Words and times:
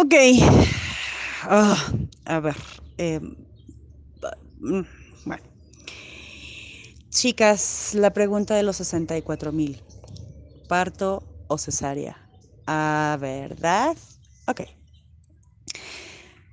Ok. 0.00 0.14
Ah, 1.42 1.76
a 2.24 2.38
ver. 2.40 2.56
em, 2.98 3.34
mm, 4.60 4.82
bueno. 5.24 5.42
Chicas, 7.10 7.94
la 7.94 8.12
pregunta 8.12 8.54
de 8.54 8.62
los 8.62 8.76
64 8.76 9.50
mil. 9.50 9.82
¿Parto 10.68 11.22
o 11.48 11.58
cesárea? 11.58 12.16
Ah, 12.66 13.16
¿verdad? 13.20 13.96
Ok. 14.46 14.62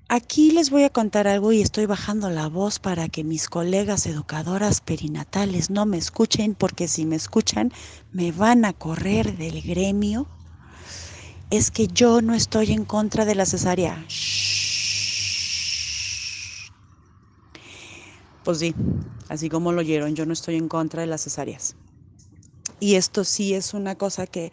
Aquí 0.08 0.52
les 0.52 0.72
voy 0.72 0.84
a 0.84 0.90
contar 0.90 1.28
algo 1.28 1.52
y 1.52 1.62
estoy 1.62 1.86
bajando 1.86 2.32
la 2.32 2.48
voz 2.48 2.80
para 2.80 3.10
que 3.10 3.24
mis 3.24 3.48
colegas 3.48 4.08
educadoras 4.08 4.82
perinatales 4.82 5.70
no 5.70 5.86
me 5.86 5.98
escuchen, 5.98 6.56
porque 6.56 6.88
si 6.88 7.06
me 7.06 7.16
escuchan 7.16 7.72
me 8.12 8.32
van 8.32 8.66
a 8.66 8.74
correr 8.74 9.38
del 9.38 9.62
gremio. 9.62 10.35
Es 11.50 11.72
que 11.72 11.88
yo 11.88 12.22
no 12.22 12.34
estoy 12.34 12.72
en 12.72 12.86
contra 12.86 13.26
de 13.26 13.36
la 13.36 13.46
cesárea. 13.46 14.06
Pues 18.44 18.60
sí, 18.60 18.76
así 19.30 19.50
como 19.50 19.72
lo 19.72 19.80
oyeron, 19.82 20.16
yo 20.16 20.26
no 20.26 20.34
estoy 20.34 20.56
en 20.56 20.68
contra 20.68 21.02
de 21.02 21.08
las 21.08 21.24
cesáreas. 21.24 21.76
Y 22.80 22.96
esto 22.96 23.24
sí 23.24 23.54
es 23.54 23.74
una 23.74 23.96
cosa 23.96 24.28
que, 24.28 24.52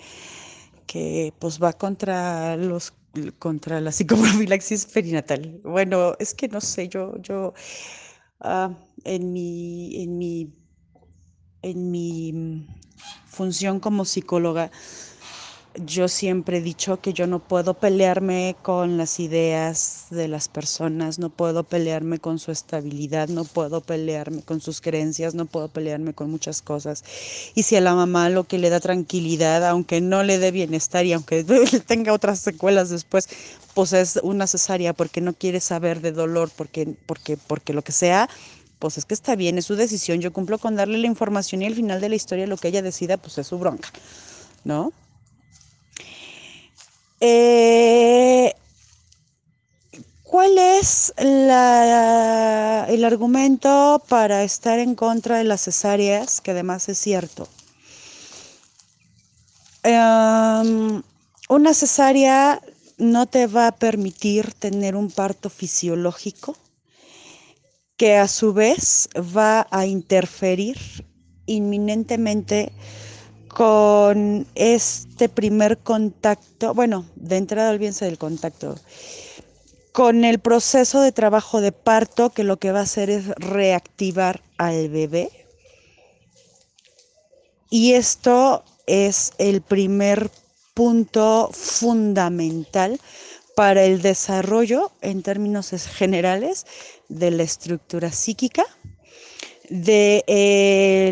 que 0.87 1.35
pues 1.39 1.63
va 1.63 1.73
contra 1.73 2.57
los 2.57 2.95
contra 3.39 3.81
la 3.81 3.93
psicoprofilaxis 3.93 4.87
perinatal. 4.87 5.61
Bueno, 5.65 6.15
es 6.19 6.35
que 6.35 6.49
no 6.49 6.61
sé, 6.61 6.89
yo, 6.89 7.17
yo 7.21 7.53
ah, 8.41 8.71
en 9.05 9.33
mi, 9.33 10.03
en 10.03 10.19
mi, 10.19 10.53
en 11.63 11.91
mi 11.91 12.33
mm, 12.33 12.67
función 13.27 13.81
como 13.81 14.05
psicóloga, 14.05 14.71
yo 15.75 16.09
siempre 16.09 16.59
he 16.59 16.61
dicho 16.61 17.01
que 17.01 17.13
yo 17.13 17.27
no 17.27 17.39
puedo 17.39 17.75
pelearme 17.75 18.57
con 18.63 18.99
las 18.99 19.19
ideas 19.21 20.07
de 20.11 20.29
las 20.29 20.49
personas, 20.49 21.19
no 21.19 21.31
puedo 21.31 21.65
pelearme 21.65 22.19
con 22.19 22.39
su 22.39 22.51
estabilidad, 22.51 23.29
no 23.29 23.45
puedo 23.45 23.81
pelearme 23.81 24.43
con 24.43 24.61
sus 24.61 24.81
creencias, 24.81 25.35
no 25.35 25.47
puedo 25.47 25.69
pelearme 25.69 26.13
con 26.13 26.31
muchas 26.31 26.61
cosas. 26.61 27.05
Y 27.55 27.63
si 27.63 27.77
a 27.77 27.81
la 27.81 27.95
mamá 27.95 28.29
lo 28.29 28.45
que 28.45 28.59
le 28.59 28.71
da 28.71 28.81
tranquilidad, 28.81 29.67
aunque 29.67 30.01
no 30.01 30.23
le 30.23 30.39
dé 30.39 30.51
bienestar 30.51 31.07
y 31.07 31.15
aunque 31.15 31.45
tenga 31.87 32.13
otras 32.13 32.41
secuelas 32.41 32.91
después, 32.91 33.29
pues 33.75 33.93
es 33.95 34.21
una 34.23 34.47
cesárea 34.47 34.93
porque 34.93 35.21
no 35.21 35.33
quiere 35.33 35.61
saber 35.61 36.01
de 36.01 36.13
dolor, 36.13 36.51
porque, 36.55 36.95
porque, 37.07 37.37
porque 37.37 37.73
lo 37.73 37.83
que 37.83 37.93
sea, 37.93 38.29
pues 38.79 38.99
es 38.99 39.07
que 39.07 39.15
está 39.15 39.37
bien, 39.37 39.57
es 39.57 39.67
su 39.67 39.77
decisión. 39.77 40.21
Yo 40.21 40.33
cumplo 40.33 40.59
con 40.59 40.77
darle 40.77 40.99
la 40.99 41.07
información 41.07 41.63
y 41.63 41.67
al 41.67 41.75
final 41.75 42.01
de 42.01 42.11
la 42.11 42.17
historia 42.17 42.47
lo 42.47 42.59
que 42.59 42.69
ella 42.69 42.83
decida, 42.83 43.17
pues 43.17 43.39
es 43.39 43.47
su 43.47 43.59
bronca, 43.59 43.89
¿no? 44.65 44.93
Eh, 47.25 48.53
¿Cuál 50.25 50.59
es 50.59 51.15
el 51.19 53.05
argumento 53.05 54.03
para 54.09 54.43
estar 54.43 54.81
en 54.81 54.97
contra 54.97 55.39
de 55.39 55.45
las 55.45 55.61
cesáreas? 55.61 56.41
Que 56.41 56.51
además 56.51 56.89
es 56.89 56.99
cierto. 56.99 57.47
Um, 59.85 61.03
una 61.49 61.75
cesárea 61.75 62.61
no 62.99 63.27
te 63.27 63.47
va 63.47 63.69
a 63.69 63.77
permitir 63.77 64.53
tener 64.55 64.97
un 64.97 65.09
parto 65.09 65.49
fisiológico 65.49 66.57
que 67.97 68.17
a 68.17 68.27
su 68.27 68.53
vez 68.53 69.09
va 69.15 69.69
a 69.71 69.87
interferir 69.87 71.07
inminentemente 71.47 72.73
con 73.55 74.47
este 74.55 75.29
primer 75.29 75.79
contacto, 75.79 76.73
bueno, 76.73 77.05
de 77.17 77.37
entrada 77.37 77.71
olvídense 77.71 78.07
del 78.07 78.17
contacto, 78.17 78.77
con 79.93 80.25
el 80.25 80.39
proceso 80.39 81.03
de 81.03 81.13
trabajo 81.13 81.61
de 81.61 81.71
parto 81.71 82.31
que 82.31 82.45
lo 82.45 82.57
que 82.57 82.73
va 82.73 82.81
a 82.81 82.85
hacer 82.85 83.11
es 83.11 83.29
reactivar 83.37 84.43
al 84.57 84.89
bebé. 84.89 85.31
Y 87.69 87.93
esto 87.93 88.65
es 88.87 89.33
el 89.37 89.61
primer 89.61 90.31
punto 90.73 91.51
fundamental 91.53 92.99
para 93.55 93.85
el 93.85 94.01
desarrollo 94.01 94.93
en 95.03 95.23
términos 95.23 95.71
generales 95.87 96.65
de 97.11 97.31
la 97.31 97.43
estructura 97.43 98.11
psíquica 98.13 98.65
de 99.71 100.25
eh, 100.27 101.11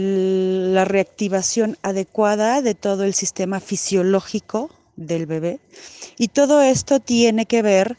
la 0.73 0.85
reactivación 0.85 1.79
adecuada 1.83 2.63
de 2.63 2.75
todo 2.75 3.05
el 3.05 3.15
sistema 3.15 3.61
fisiológico 3.61 4.71
del 4.97 5.27
bebé. 5.27 5.61
Y 6.19 6.29
todo 6.29 6.61
esto 6.61 7.01
tiene 7.01 7.47
que 7.47 7.63
ver 7.63 7.97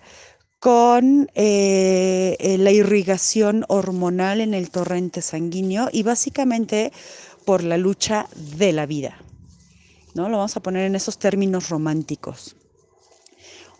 con 0.59 1.27
eh, 1.33 2.35
eh, 2.39 2.57
la 2.59 2.71
irrigación 2.71 3.65
hormonal 3.67 4.41
en 4.41 4.53
el 4.53 4.69
torrente 4.69 5.23
sanguíneo 5.23 5.89
y 5.91 6.03
básicamente 6.03 6.91
por 7.45 7.63
la 7.63 7.77
lucha 7.77 8.27
de 8.35 8.71
la 8.71 8.85
vida. 8.85 9.17
¿no? 10.13 10.29
Lo 10.29 10.37
vamos 10.37 10.55
a 10.55 10.59
poner 10.59 10.85
en 10.85 10.95
esos 10.95 11.17
términos 11.17 11.69
románticos. 11.69 12.55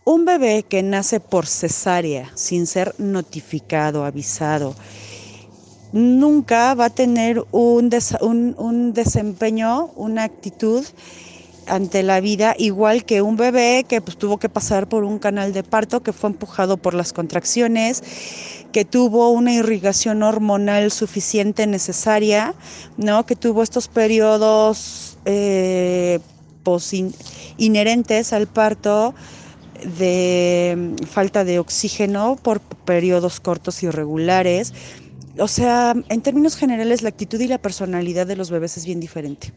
Un 0.03 0.25
bebé 0.25 0.63
que 0.63 0.81
nace 0.81 1.19
por 1.19 1.45
cesárea, 1.45 2.31
sin 2.33 2.65
ser 2.65 2.95
notificado, 2.97 4.03
avisado, 4.03 4.73
nunca 5.91 6.73
va 6.73 6.85
a 6.85 6.89
tener 6.89 7.43
un, 7.51 7.89
un, 8.21 8.55
un, 8.57 8.93
desempeño, 8.93 9.91
una 9.95 10.23
actitud 10.23 10.85
ante 11.67 12.03
la 12.03 12.19
vida 12.19 12.55
igual 12.57 13.05
que 13.05 13.21
un 13.21 13.37
bebé 13.37 13.85
que 13.87 14.01
pues, 14.01 14.17
tuvo 14.17 14.37
que 14.37 14.49
pasar 14.49 14.87
por 14.87 15.03
un 15.03 15.19
canal 15.19 15.53
de 15.53 15.63
parto, 15.63 16.01
que 16.01 16.13
fue 16.13 16.29
empujado 16.29 16.77
por 16.77 16.93
las 16.93 17.13
contracciones, 17.13 18.03
que 18.71 18.85
tuvo 18.85 19.29
una 19.29 19.53
irrigación 19.53 20.23
hormonal 20.23 20.91
suficiente 20.91 21.67
necesaria, 21.67 22.55
¿no? 22.97 23.25
que 23.25 23.35
tuvo 23.35 23.63
estos 23.63 23.87
periodos 23.87 25.17
eh, 25.25 26.19
pues, 26.63 26.93
in 26.93 27.13
inherentes 27.57 28.33
al 28.33 28.47
parto 28.47 29.13
de 29.97 30.95
falta 31.09 31.43
de 31.43 31.59
oxígeno 31.59 32.37
por 32.41 32.59
periodos 32.59 33.39
cortos 33.39 33.83
y 33.83 33.87
irregulares, 33.87 34.73
o 35.37 35.47
sea, 35.47 35.93
en 36.09 36.21
términos 36.21 36.55
generales, 36.55 37.01
la 37.01 37.09
actitud 37.09 37.39
y 37.39 37.47
la 37.47 37.57
personalidad 37.57 38.27
de 38.27 38.35
los 38.35 38.49
bebés 38.49 38.77
es 38.77 38.85
bien 38.85 38.99
diferente. 38.99 39.53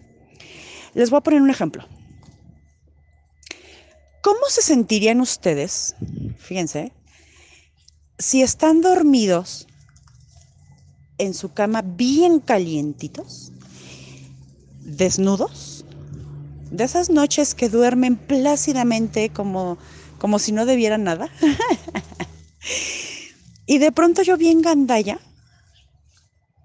Les 0.95 1.11
voy 1.11 1.19
a 1.19 1.23
poner 1.23 1.43
un 1.43 1.51
ejemplo. 1.51 1.87
¿Cómo 4.23 4.47
se 4.49 4.63
sentirían 4.63 5.21
ustedes, 5.21 5.97
fíjense, 6.39 6.93
si 8.19 8.43
están 8.43 8.81
dormidos 8.81 9.67
en 11.19 11.35
su 11.35 11.53
cama 11.53 11.83
bien 11.83 12.41
calientitos, 12.41 13.53
desnudos, 14.81 15.85
de 16.71 16.85
esas 16.85 17.11
noches 17.11 17.55
que 17.55 17.69
duermen 17.69 18.17
plácidamente 18.17 19.29
como, 19.29 19.77
como 20.19 20.39
si 20.39 20.53
no 20.53 20.65
debieran 20.65 21.05
nada? 21.05 21.29
y 23.67 23.79
de 23.79 23.93
pronto 23.93 24.23
yo 24.23 24.39
bien 24.39 24.63
gandalla, 24.63 25.21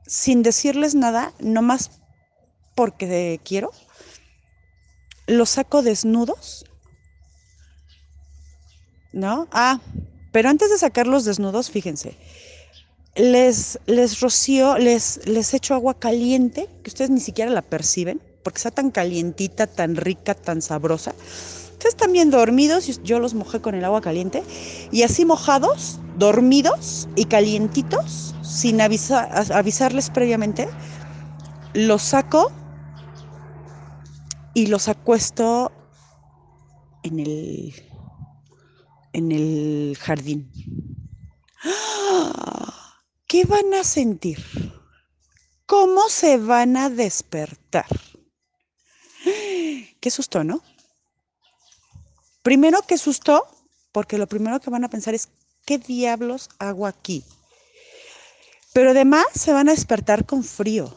sin 0.09 0.41
decirles 0.41 0.95
nada, 0.95 1.33
nomás 1.39 1.91
porque 2.73 3.39
quiero, 3.45 3.71
los 5.27 5.51
saco 5.51 5.83
desnudos, 5.83 6.65
¿no? 9.13 9.47
Ah, 9.51 9.79
pero 10.31 10.49
antes 10.49 10.71
de 10.71 10.79
sacarlos 10.79 11.25
desnudos, 11.25 11.69
fíjense, 11.69 12.17
les, 13.15 13.79
les 13.85 14.19
rocío, 14.19 14.79
les, 14.79 15.27
les 15.27 15.53
echo 15.53 15.75
agua 15.75 15.99
caliente, 15.99 16.67
que 16.83 16.89
ustedes 16.89 17.11
ni 17.11 17.19
siquiera 17.19 17.51
la 17.51 17.61
perciben, 17.61 18.19
porque 18.43 18.57
está 18.57 18.71
tan 18.71 18.89
calientita, 18.89 19.67
tan 19.67 19.95
rica, 19.95 20.33
tan 20.33 20.63
sabrosa. 20.63 21.13
Ustedes 21.73 21.93
están 21.93 22.13
bien 22.13 22.31
dormidos 22.31 22.99
yo 23.03 23.19
los 23.19 23.35
mojé 23.35 23.61
con 23.61 23.75
el 23.75 23.85
agua 23.85 24.01
caliente. 24.01 24.43
Y 24.91 25.03
así 25.03 25.23
mojados, 25.23 25.99
dormidos 26.19 27.07
y 27.15 27.25
calientitos, 27.25 28.35
sin 28.43 28.81
avisa, 28.81 29.21
avisarles 29.55 30.09
previamente, 30.09 30.69
los 31.73 32.01
saco 32.03 32.51
y 34.53 34.67
los 34.67 34.89
acuesto 34.89 35.71
en 37.03 37.19
el, 37.19 37.73
en 39.13 39.31
el 39.31 39.97
jardín. 39.99 40.51
¿Qué 43.25 43.45
van 43.45 43.73
a 43.73 43.83
sentir? 43.83 44.43
¿Cómo 45.65 46.09
se 46.09 46.37
van 46.37 46.75
a 46.75 46.89
despertar? 46.89 47.85
Qué 50.01 50.11
susto, 50.11 50.43
¿no? 50.43 50.61
Primero, 52.41 52.79
qué 52.87 52.97
susto, 52.97 53.45
porque 53.91 54.17
lo 54.17 54.27
primero 54.27 54.59
que 54.59 54.71
van 54.71 54.83
a 54.83 54.89
pensar 54.89 55.13
es, 55.13 55.29
¿qué 55.69 55.77
diablos 55.77 56.49
hago 56.57 56.87
aquí? 56.87 57.23
Pero 58.73 58.89
además 58.89 59.27
se 59.35 59.53
van 59.53 59.69
a 59.69 59.71
despertar 59.71 60.25
con 60.25 60.43
frío. 60.43 60.91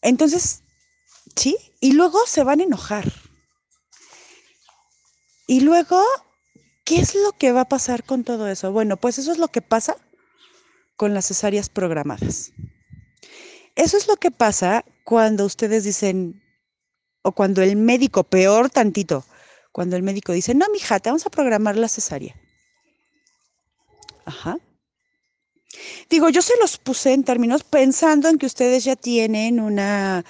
Entonces, 0.00 0.62
¿sí? 1.34 1.56
Y 1.80 1.94
luego 1.94 2.24
se 2.28 2.44
van 2.44 2.60
a 2.60 2.62
enojar. 2.62 3.12
Y 5.48 5.62
luego 5.62 6.00
¿qué 6.84 7.00
es 7.00 7.16
lo 7.16 7.32
que 7.32 7.50
va 7.50 7.62
a 7.62 7.68
pasar 7.68 8.04
con 8.04 8.22
todo 8.22 8.46
eso? 8.46 8.70
Bueno, 8.70 8.96
pues 8.96 9.18
eso 9.18 9.32
es 9.32 9.38
lo 9.38 9.48
que 9.48 9.60
pasa 9.60 9.96
con 10.94 11.14
las 11.14 11.26
cesáreas 11.26 11.68
programadas. 11.68 12.52
Eso 13.74 13.96
es 13.96 14.06
lo 14.06 14.18
que 14.18 14.30
pasa 14.30 14.84
cuando 15.02 15.46
ustedes 15.46 15.82
dicen, 15.82 16.40
o 17.22 17.32
cuando 17.32 17.60
el 17.60 17.74
médico, 17.74 18.22
peor 18.22 18.70
tantito, 18.70 19.24
cuando 19.80 19.96
el 19.96 20.02
médico 20.02 20.34
dice, 20.34 20.54
no, 20.54 20.66
mija, 20.70 21.00
te 21.00 21.08
vamos 21.08 21.24
a 21.24 21.30
programar 21.30 21.74
la 21.74 21.88
cesárea. 21.88 22.36
Ajá. 24.26 24.58
Digo, 26.10 26.28
yo 26.28 26.42
se 26.42 26.52
los 26.60 26.76
puse 26.76 27.14
en 27.14 27.24
términos 27.24 27.64
pensando 27.64 28.28
en 28.28 28.36
que 28.36 28.44
ustedes 28.44 28.84
ya 28.84 28.94
tienen 28.94 29.58
una 29.58 30.22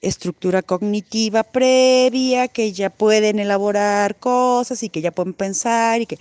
estructura 0.00 0.62
cognitiva 0.62 1.42
previa, 1.42 2.48
que 2.48 2.72
ya 2.72 2.88
pueden 2.88 3.38
elaborar 3.38 4.16
cosas 4.16 4.82
y 4.82 4.88
que 4.88 5.02
ya 5.02 5.10
pueden 5.10 5.34
pensar 5.34 6.00
y 6.00 6.06
que 6.06 6.18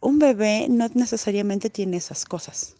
un 0.00 0.18
bebé 0.18 0.66
no 0.68 0.88
necesariamente 0.94 1.70
tiene 1.70 1.98
esas 1.98 2.24
cosas. 2.24 2.74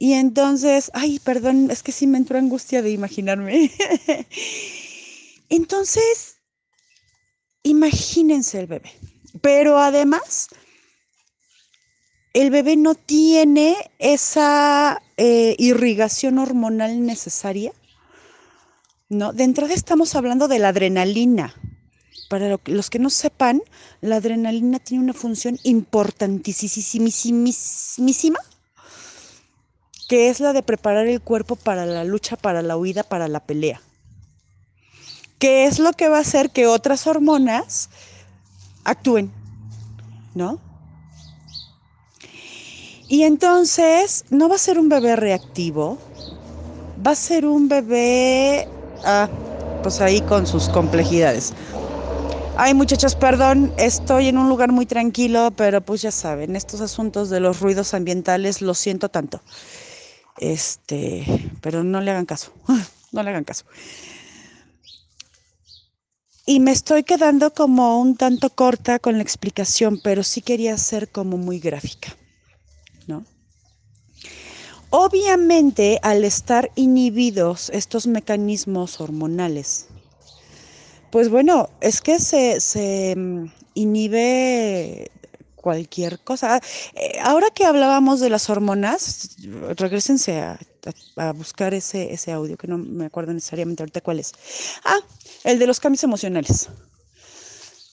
Y 0.00 0.14
entonces, 0.14 0.90
ay, 0.94 1.20
perdón, 1.20 1.70
es 1.70 1.84
que 1.84 1.92
sí 1.92 2.08
me 2.08 2.18
entró 2.18 2.38
angustia 2.38 2.82
de 2.82 2.90
imaginarme. 2.90 3.70
entonces, 5.48 6.31
imagínense 7.62 8.60
el 8.60 8.66
bebé. 8.66 8.92
Pero 9.40 9.78
además, 9.78 10.48
el 12.34 12.50
bebé 12.50 12.76
no 12.76 12.94
tiene 12.94 13.76
esa 13.98 15.02
eh, 15.16 15.56
irrigación 15.58 16.38
hormonal 16.38 17.04
necesaria. 17.04 17.72
¿no? 19.08 19.32
De 19.32 19.44
entrada 19.44 19.74
estamos 19.74 20.14
hablando 20.14 20.48
de 20.48 20.58
la 20.58 20.68
adrenalina. 20.68 21.54
Para 22.28 22.58
los 22.64 22.88
que 22.88 22.98
no 22.98 23.10
sepan, 23.10 23.62
la 24.00 24.16
adrenalina 24.16 24.78
tiene 24.78 25.04
una 25.04 25.12
función 25.12 25.58
importantísima 25.64 28.38
que 30.12 30.28
es 30.28 30.40
la 30.40 30.52
de 30.52 30.62
preparar 30.62 31.06
el 31.06 31.22
cuerpo 31.22 31.56
para 31.56 31.86
la 31.86 32.04
lucha, 32.04 32.36
para 32.36 32.60
la 32.60 32.76
huida, 32.76 33.02
para 33.02 33.28
la 33.28 33.40
pelea. 33.40 33.80
¿Qué 35.42 35.64
es 35.64 35.80
lo 35.80 35.92
que 35.92 36.08
va 36.08 36.18
a 36.18 36.20
hacer 36.20 36.50
que 36.50 36.68
otras 36.68 37.04
hormonas 37.08 37.90
actúen? 38.84 39.32
¿No? 40.36 40.60
Y 43.08 43.24
entonces 43.24 44.24
no 44.30 44.48
va 44.48 44.54
a 44.54 44.58
ser 44.58 44.78
un 44.78 44.88
bebé 44.88 45.16
reactivo, 45.16 45.98
va 47.04 47.10
a 47.10 47.16
ser 47.16 47.44
un 47.44 47.68
bebé, 47.68 48.68
ah, 49.04 49.28
pues 49.82 50.00
ahí 50.00 50.20
con 50.20 50.46
sus 50.46 50.68
complejidades. 50.68 51.52
Ay, 52.56 52.74
muchachos, 52.74 53.16
perdón, 53.16 53.72
estoy 53.78 54.28
en 54.28 54.38
un 54.38 54.48
lugar 54.48 54.70
muy 54.70 54.86
tranquilo, 54.86 55.50
pero 55.56 55.80
pues 55.80 56.02
ya 56.02 56.12
saben, 56.12 56.54
estos 56.54 56.80
asuntos 56.80 57.30
de 57.30 57.40
los 57.40 57.58
ruidos 57.58 57.94
ambientales 57.94 58.62
lo 58.62 58.74
siento 58.74 59.08
tanto. 59.08 59.40
Este, 60.38 61.50
pero 61.60 61.82
no 61.82 62.00
le 62.00 62.12
hagan 62.12 62.26
caso, 62.26 62.52
no 63.10 63.24
le 63.24 63.30
hagan 63.30 63.42
caso. 63.42 63.64
Y 66.44 66.58
me 66.58 66.72
estoy 66.72 67.04
quedando 67.04 67.52
como 67.52 68.00
un 68.00 68.16
tanto 68.16 68.50
corta 68.50 68.98
con 68.98 69.16
la 69.16 69.22
explicación, 69.22 70.00
pero 70.02 70.22
sí 70.22 70.42
quería 70.42 70.76
ser 70.76 71.08
como 71.08 71.36
muy 71.36 71.60
gráfica, 71.60 72.16
¿no? 73.06 73.24
Obviamente, 74.90 76.00
al 76.02 76.24
estar 76.24 76.70
inhibidos 76.74 77.70
estos 77.70 78.06
mecanismos 78.06 79.00
hormonales, 79.00 79.86
pues 81.10 81.28
bueno, 81.28 81.70
es 81.80 82.00
que 82.00 82.18
se, 82.18 82.60
se 82.60 83.14
mm, 83.16 83.46
inhibe 83.74 85.10
cualquier 85.62 86.18
cosa. 86.18 86.60
Eh, 86.94 87.18
ahora 87.22 87.46
que 87.54 87.64
hablábamos 87.64 88.20
de 88.20 88.28
las 88.28 88.50
hormonas, 88.50 89.36
regresense 89.76 90.40
a, 90.42 90.58
buscar 91.34 91.72
ese, 91.72 92.12
ese 92.12 92.32
audio, 92.32 92.58
que 92.58 92.66
no 92.66 92.76
me 92.76 93.06
acuerdo 93.06 93.32
necesariamente 93.32 93.82
ahorita 93.82 94.02
cuál 94.02 94.18
es. 94.18 94.32
Ah, 94.84 94.98
el 95.44 95.58
de 95.58 95.66
los 95.66 95.80
cambios 95.80 96.04
emocionales. 96.04 96.68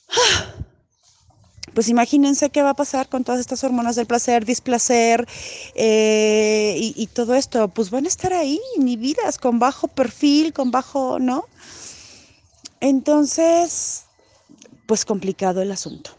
Ah, 0.09 0.55
pues 1.73 1.87
imagínense 1.87 2.49
qué 2.49 2.63
va 2.63 2.71
a 2.71 2.73
pasar 2.73 3.07
con 3.07 3.23
todas 3.23 3.39
estas 3.39 3.63
hormonas 3.63 3.95
del 3.95 4.07
placer, 4.07 4.43
displacer 4.43 5.27
eh, 5.75 6.75
y, 6.77 6.93
y, 6.97 7.07
todo 7.07 7.35
esto. 7.35 7.67
Pues 7.69 7.91
van 7.91 8.05
a 8.05 8.09
estar 8.09 8.33
ahí 8.33 8.59
inhibidas, 8.75 9.37
con 9.37 9.59
bajo 9.59 9.87
perfil, 9.87 10.51
con 10.51 10.71
bajo, 10.71 11.19
¿no? 11.19 11.45
Entonces, 12.81 14.05
pues 14.87 15.05
complicado 15.05 15.61
el 15.61 15.71
asunto. 15.71 16.18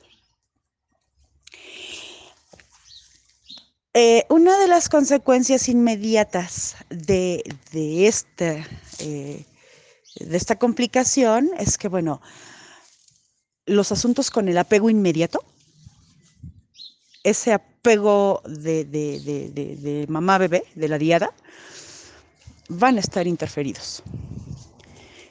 Eh, 3.92 4.24
una 4.28 4.56
de 4.58 4.68
las 4.68 4.88
consecuencias 4.88 5.68
inmediatas 5.68 6.76
de, 6.90 7.42
esta, 8.06 8.64
eh, 9.00 9.44
de 10.14 10.36
esta 10.36 10.56
complicación 10.56 11.50
es 11.58 11.76
que, 11.76 11.88
bueno, 11.88 12.22
los 13.66 13.90
asuntos 13.90 14.30
con 14.30 14.48
el 14.48 14.58
apego 14.58 14.90
inmediato, 14.90 15.42
ese 17.24 17.52
apego 17.52 18.42
de, 18.46 18.84
de 18.84 20.06
mamá 20.08 20.38
bebé, 20.38 20.62
de 20.76 20.88
la 20.88 20.96
diada, 20.96 21.34
van 22.68 22.96
a 22.96 23.00
estar 23.00 23.26
interferidos. 23.26 24.04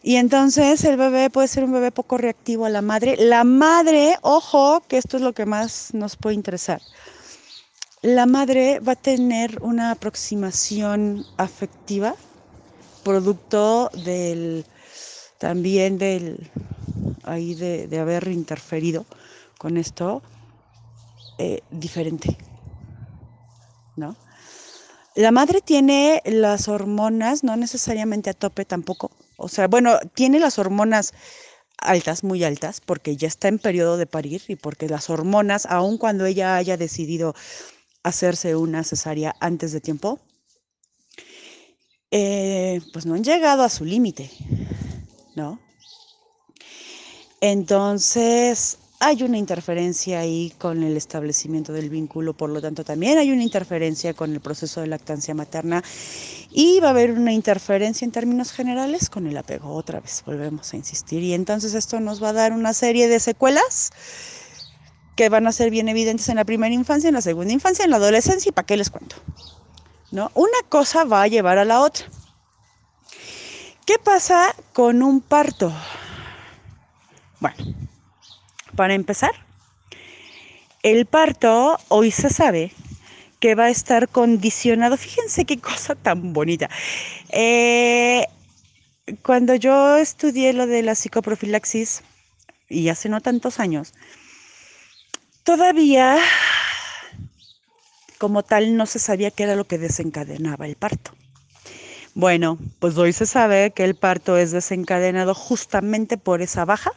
Y 0.03 0.17
entonces 0.17 0.83
el 0.83 0.97
bebé 0.97 1.29
puede 1.29 1.47
ser 1.47 1.63
un 1.63 1.71
bebé 1.71 1.91
poco 1.91 2.17
reactivo 2.17 2.65
a 2.65 2.69
la 2.69 2.81
madre. 2.81 3.15
La 3.17 3.45
madre, 3.45 4.17
ojo, 4.21 4.81
que 4.81 4.97
esto 4.97 5.15
es 5.15 5.23
lo 5.23 5.31
que 5.31 5.45
más 5.45 5.93
nos 5.93 6.17
puede 6.17 6.35
interesar 6.35 6.81
la 8.01 8.25
madre 8.25 8.79
va 8.79 8.93
a 8.93 8.95
tener 8.95 9.61
una 9.61 9.91
aproximación 9.91 11.25
afectiva, 11.37 12.15
producto 13.03 13.89
del 14.05 14.65
también 15.37 15.97
del 15.97 16.49
ahí 17.23 17.55
de, 17.55 17.99
haber 17.99 18.27
interferido 18.27 19.05
con 19.57 19.77
esto 19.77 20.21
eh, 21.37 21.61
diferente. 21.71 22.37
¿No? 23.95 24.15
La 25.15 25.31
madre 25.31 25.59
tiene 25.61 26.21
las 26.25 26.69
hormonas, 26.69 27.43
no 27.43 27.57
necesariamente 27.57 28.29
a 28.29 28.33
tope 28.33 28.63
tampoco. 28.63 29.11
O 29.35 29.49
sea, 29.49 29.67
bueno, 29.67 29.99
tiene 30.13 30.39
las 30.39 30.57
hormonas 30.57 31.13
altas, 31.77 32.23
muy 32.23 32.43
altas, 32.43 32.79
porque 32.79 33.17
ya 33.17 33.27
está 33.27 33.49
en 33.49 33.59
periodo 33.59 33.97
de 33.97 34.05
parir 34.05 34.41
y 34.47 34.55
porque 34.55 34.87
las 34.87 35.09
hormonas, 35.09 35.65
aun 35.65 35.97
cuando 35.97 36.25
ella 36.25 36.55
haya 36.55 36.77
decidido 36.77 37.35
hacerse 38.09 38.55
una 38.55 38.83
cesárea 38.83 39.35
antes 39.39 39.71
de 39.71 39.81
tiempo, 39.81 40.19
eh, 42.11 42.81
pues 42.91 43.05
no 43.05 43.13
han 43.13 43.23
llegado 43.23 43.63
a 43.63 43.69
su 43.69 43.85
límite, 43.85 44.29
¿no? 45.35 45.59
Entonces, 47.41 48.79
hay 48.99 49.23
una 49.23 49.37
interferencia 49.37 50.19
ahí 50.19 50.53
con 50.57 50.83
el 50.83 50.97
establecimiento 50.97 51.71
del 51.71 51.89
vínculo, 51.89 52.33
por 52.33 52.49
lo 52.49 52.61
tanto 52.61 52.83
también 52.83 53.17
hay 53.17 53.31
una 53.31 53.43
interferencia 53.43 54.13
con 54.13 54.33
el 54.33 54.41
proceso 54.41 54.81
de 54.81 54.87
lactancia 54.87 55.33
materna 55.33 55.81
y 56.51 56.81
va 56.81 56.87
a 56.87 56.91
haber 56.91 57.11
una 57.11 57.31
interferencia 57.31 58.03
en 58.03 58.11
términos 58.11 58.51
generales 58.51 59.09
con 59.09 59.25
el 59.27 59.37
apego. 59.37 59.73
Otra 59.73 60.01
vez, 60.01 60.21
volvemos 60.25 60.73
a 60.73 60.75
insistir. 60.75 61.23
Y 61.23 61.33
entonces 61.33 61.75
esto 61.75 62.01
nos 62.01 62.21
va 62.21 62.29
a 62.29 62.33
dar 62.33 62.51
una 62.51 62.73
serie 62.73 63.07
de 63.07 63.21
secuelas 63.21 63.91
que 65.19 65.27
van 65.27 65.47
a 65.47 65.51
ser 65.51 65.69
bien 65.69 65.89
evidentes 65.89 66.29
en 66.29 66.37
la 66.37 66.45
primera 66.45 66.73
infancia, 66.73 67.09
en 67.09 67.15
la 67.15 67.19
segunda 67.19 67.51
infancia, 67.51 67.83
en 67.83 67.91
la 67.91 67.97
adolescencia 67.97 68.47
y 68.47 68.53
para 68.53 68.65
qué 68.65 68.77
les 68.77 68.89
cuento. 68.89 69.17
¿No? 70.11 70.31
Una 70.33 70.59
cosa 70.69 71.03
va 71.03 71.23
a 71.23 71.27
llevar 71.27 71.57
a 71.57 71.65
la 71.65 71.81
otra. 71.81 72.05
¿Qué 73.85 73.95
pasa 74.01 74.55
con 74.71 75.03
un 75.03 75.19
parto? 75.19 75.73
Bueno, 77.41 77.57
para 78.77 78.93
empezar, 78.93 79.31
el 80.83 81.05
parto 81.05 81.77
hoy 81.89 82.11
se 82.11 82.29
sabe 82.29 82.71
que 83.41 83.55
va 83.55 83.65
a 83.65 83.69
estar 83.71 84.07
condicionado. 84.07 84.95
Fíjense 84.95 85.43
qué 85.43 85.59
cosa 85.59 85.95
tan 85.95 86.31
bonita. 86.31 86.69
Eh, 87.27 88.25
cuando 89.21 89.53
yo 89.55 89.97
estudié 89.97 90.53
lo 90.53 90.65
de 90.65 90.81
la 90.81 90.95
psicoprofilaxis, 90.95 92.03
y 92.69 92.87
hace 92.87 93.09
no 93.09 93.19
tantos 93.19 93.59
años, 93.59 93.93
Todavía, 95.49 96.19
como 98.19 98.43
tal, 98.43 98.77
no 98.77 98.85
se 98.85 98.99
sabía 98.99 99.31
qué 99.31 99.41
era 99.41 99.55
lo 99.55 99.65
que 99.65 99.79
desencadenaba 99.79 100.67
el 100.67 100.75
parto. 100.75 101.13
Bueno, 102.13 102.59
pues 102.77 102.95
hoy 102.99 103.13
se 103.13 103.25
sabe 103.25 103.71
que 103.71 103.83
el 103.83 103.95
parto 103.95 104.37
es 104.37 104.51
desencadenado 104.51 105.33
justamente 105.33 106.19
por 106.19 106.43
esa 106.43 106.65
baja 106.65 106.91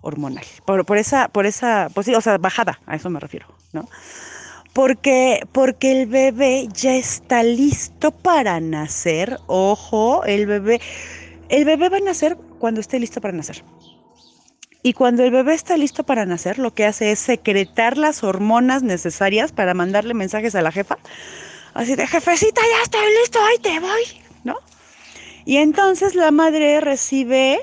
hormonal, 0.00 0.46
por, 0.64 0.96
esa, 0.96 1.28
por 1.28 1.44
esa, 1.44 1.90
pues 1.92 2.06
sí, 2.06 2.14
o 2.14 2.22
sea, 2.22 2.38
bajada, 2.38 2.80
a 2.86 2.96
eso 2.96 3.10
me 3.10 3.20
refiero, 3.20 3.48
¿no? 3.74 3.86
Porque, 4.72 5.46
porque 5.52 6.00
el 6.00 6.06
bebé 6.06 6.68
ya 6.72 6.94
está 6.94 7.42
listo 7.42 8.12
para 8.12 8.60
nacer. 8.60 9.38
Ojo, 9.46 10.24
el 10.24 10.46
bebé, 10.46 10.80
el 11.50 11.66
bebé 11.66 11.90
va 11.90 11.98
a 11.98 12.00
nacer 12.00 12.38
cuando 12.58 12.80
esté 12.80 12.98
listo 12.98 13.20
para 13.20 13.36
nacer. 13.36 13.62
Y 14.86 14.92
cuando 14.92 15.24
el 15.24 15.30
bebé 15.30 15.54
está 15.54 15.78
listo 15.78 16.04
para 16.04 16.26
nacer, 16.26 16.58
lo 16.58 16.74
que 16.74 16.84
hace 16.84 17.10
es 17.10 17.18
secretar 17.18 17.96
las 17.96 18.22
hormonas 18.22 18.82
necesarias 18.82 19.50
para 19.50 19.72
mandarle 19.72 20.12
mensajes 20.12 20.54
a 20.54 20.60
la 20.60 20.70
jefa. 20.70 20.98
Así 21.72 21.96
de, 21.96 22.06
jefecita, 22.06 22.60
ya 22.60 22.82
estoy 22.82 23.06
listo, 23.22 23.38
ahí 23.42 23.56
te 23.62 23.80
voy, 23.80 24.02
¿no? 24.44 24.58
Y 25.46 25.56
entonces 25.56 26.14
la 26.14 26.30
madre 26.30 26.82
recibe 26.82 27.60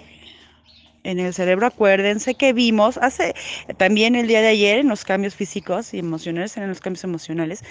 en 1.03 1.19
el 1.19 1.31
cerebro, 1.35 1.67
acuérdense 1.67 2.33
que 2.33 2.53
vimos 2.53 2.97
hace 2.97 3.35
también 3.77 4.15
el 4.15 4.25
día 4.25 4.41
de 4.41 4.47
ayer 4.47 4.79
en 4.79 4.87
los 4.87 5.05
cambios 5.05 5.35
físicos 5.35 5.93
y 5.93 5.99
emocionales, 5.99 6.57
en 6.57 6.69
los 6.69 6.79
cambios 6.79 7.03
emocionales, 7.03 7.63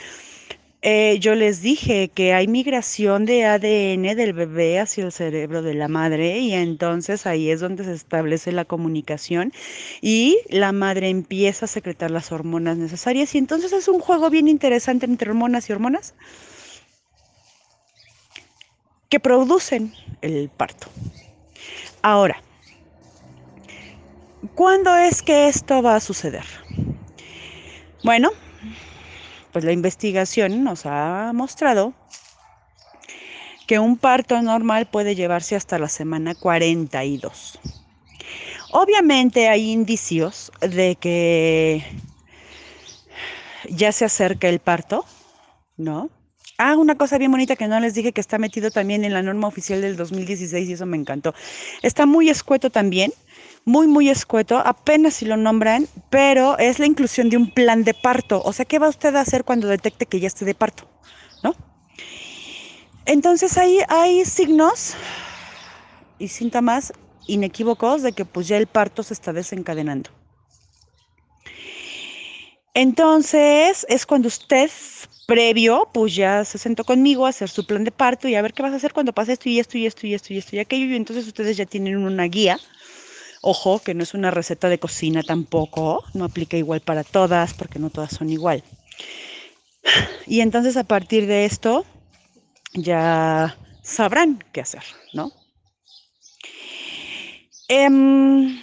eh, 0.83 1.19
yo 1.21 1.35
les 1.35 1.61
dije 1.61 2.09
que 2.09 2.33
hay 2.33 2.49
migración 2.49 3.27
de 3.27 3.45
ADN 3.45 4.17
del 4.17 4.33
bebé 4.33 4.81
hacia 4.81 5.05
el 5.05 5.13
cerebro 5.13 5.61
de 5.61 5.75
la 5.75 5.89
madre 5.89 6.39
y 6.39 6.55
entonces 6.55 7.27
ahí 7.27 7.51
es 7.51 7.61
donde 7.61 7.85
se 7.85 7.93
establece 7.93 8.51
la 8.51 8.65
comunicación 8.65 9.53
y 10.01 10.39
la 10.49 10.73
madre 10.73 11.11
empieza 11.11 11.67
a 11.67 11.69
secretar 11.69 12.11
las 12.11 12.33
hormonas 12.33 12.79
necesarias 12.79 13.35
y 13.35 13.39
entonces 13.39 13.75
es 13.75 13.89
un 13.89 14.01
juego 14.01 14.31
bien 14.31 14.49
interesante 14.49 15.05
entre 15.05 15.31
hormonas 15.31 15.69
y 15.69 15.75
hormonas 15.75 16.15
que 19.11 19.21
producen 19.21 19.93
el 20.23 20.49
parto. 20.49 20.87
Ahora, 22.01 22.43
¿cuándo 24.55 24.97
es 24.97 25.21
que 25.21 25.49
esto 25.49 25.83
va 25.83 25.97
a 25.97 26.01
suceder? 26.01 26.45
Bueno, 28.03 28.31
pues 29.53 29.65
la 29.65 29.73
investigación 29.73 30.65
nos 30.65 30.87
ha 30.87 31.33
mostrado 31.35 31.95
que 33.67 33.79
un 33.79 33.97
parto 33.97 34.41
normal 34.43 34.87
puede 34.87 35.15
llevarse 35.15 35.55
hasta 35.57 35.79
la 35.79 35.89
semana 35.89 36.35
42. 36.35 37.61
Obviamente 38.73 39.49
hay 39.49 39.71
indicios 39.71 40.53
de 40.61 40.97
que 40.97 41.85
ya 43.69 43.93
se 43.93 44.05
acerca 44.05 44.49
el 44.49 44.59
parto, 44.59 45.05
¿no? 45.77 46.11
Ah, 46.59 46.77
una 46.77 46.95
cosa 46.97 47.17
bien 47.17 47.31
bonita 47.31 47.57
que 47.57 47.69
no 47.69 47.81
les 47.81 47.95
dije 47.95 48.13
que 48.13 48.21
está 48.21 48.39
metido 48.39 48.71
también 48.71 49.05
en 49.05 49.15
la 49.15 49.23
norma 49.23 49.49
oficial 49.49 49.81
del 49.81 49.97
2016 49.97 50.69
y 50.69 50.73
eso 50.75 50.85
me 50.85 50.97
encantó. 50.97 51.35
Está 51.81 52.07
muy 52.07 52.29
escueto 52.29 52.71
también, 52.71 53.13
muy, 53.65 53.87
muy 53.87 54.09
escueto, 54.09 54.59
apenas 54.59 55.15
si 55.15 55.27
lo 55.27 55.37
nombran, 55.37 55.87
pero 56.09 56.59
es 56.59 56.79
la 56.79 56.87
inclusión 56.87 57.31
de 57.31 57.37
un 57.37 57.51
plan 57.51 57.85
de 57.85 57.95
parto. 57.95 58.43
O 58.45 58.53
sea, 58.53 58.65
¿qué 58.65 58.79
va 58.79 58.89
usted 58.89 59.15
a 59.15 59.21
hacer 59.21 59.45
cuando 59.45 59.69
detecte 59.69 60.07
que 60.07 60.21
ya 60.21 60.27
esté 60.27 60.45
de 60.45 60.55
parto? 60.55 60.89
¿No? 61.43 61.55
Entonces 63.07 63.59
ahí 63.59 63.79
hay 63.89 64.25
signos 64.25 64.95
y 66.19 66.29
síntomas 66.29 66.93
inequívocos 67.27 68.03
de 68.03 68.13
que 68.13 68.25
pues 68.25 68.49
ya 68.49 68.57
el 68.57 68.67
parto 68.67 69.03
se 69.03 69.15
está 69.15 69.33
desencadenando. 69.33 70.11
Entonces 72.75 73.85
es 73.89 74.07
cuando 74.07 74.29
usted 74.29 74.71
previo, 75.27 75.89
pues 75.93 76.15
ya 76.15 76.45
se 76.45 76.59
sentó 76.59 76.85
conmigo 76.85 77.27
a 77.27 77.31
hacer 77.31 77.49
su 77.49 77.65
plan 77.65 77.85
de 77.85 77.93
parto 77.93 78.29
y 78.29 78.35
a 78.35 78.43
ver 78.43 78.53
qué 78.53 78.63
vas 78.63 78.73
a 78.73 78.77
hacer 78.77 78.93
cuando 78.93 79.13
pase 79.13 79.33
esto 79.33 79.49
y 79.49 79.61
esto 79.61 79.79
y 79.79 79.87
esto 79.87 80.07
y 80.07 80.15
esto 80.15 80.33
y 80.33 80.39
esto 80.39 80.57
y 80.57 80.59
aquello. 80.59 80.87
Y 80.87 80.97
entonces 80.97 81.27
ustedes 81.27 81.57
ya 81.57 81.67
tienen 81.67 81.97
una 81.99 82.25
guía 82.25 82.59
Ojo, 83.43 83.79
que 83.79 83.95
no 83.95 84.03
es 84.03 84.15
una 84.15 84.31
receta 84.31 84.69
de 84.69 84.79
cocina 84.79 85.23
tampoco, 85.23 86.05
no 86.13 86.25
aplica 86.25 86.57
igual 86.59 86.81
para 86.81 87.05
todas 87.05 87.55
porque 87.55 87.79
no 87.79 87.91
todas 87.91 88.13
son 88.13 88.31
igual. 88.31 88.63
Y 90.27 90.41
entonces 90.41 90.77
a 90.77 90.85
partir 90.85 91.27
de 91.27 91.47
esto 91.47 91.85
ya 92.75 93.57
sabrán 93.83 94.45
qué 94.53 94.61
hacer, 94.61 94.83
¿no? 95.15 95.33
Em, 97.69 98.61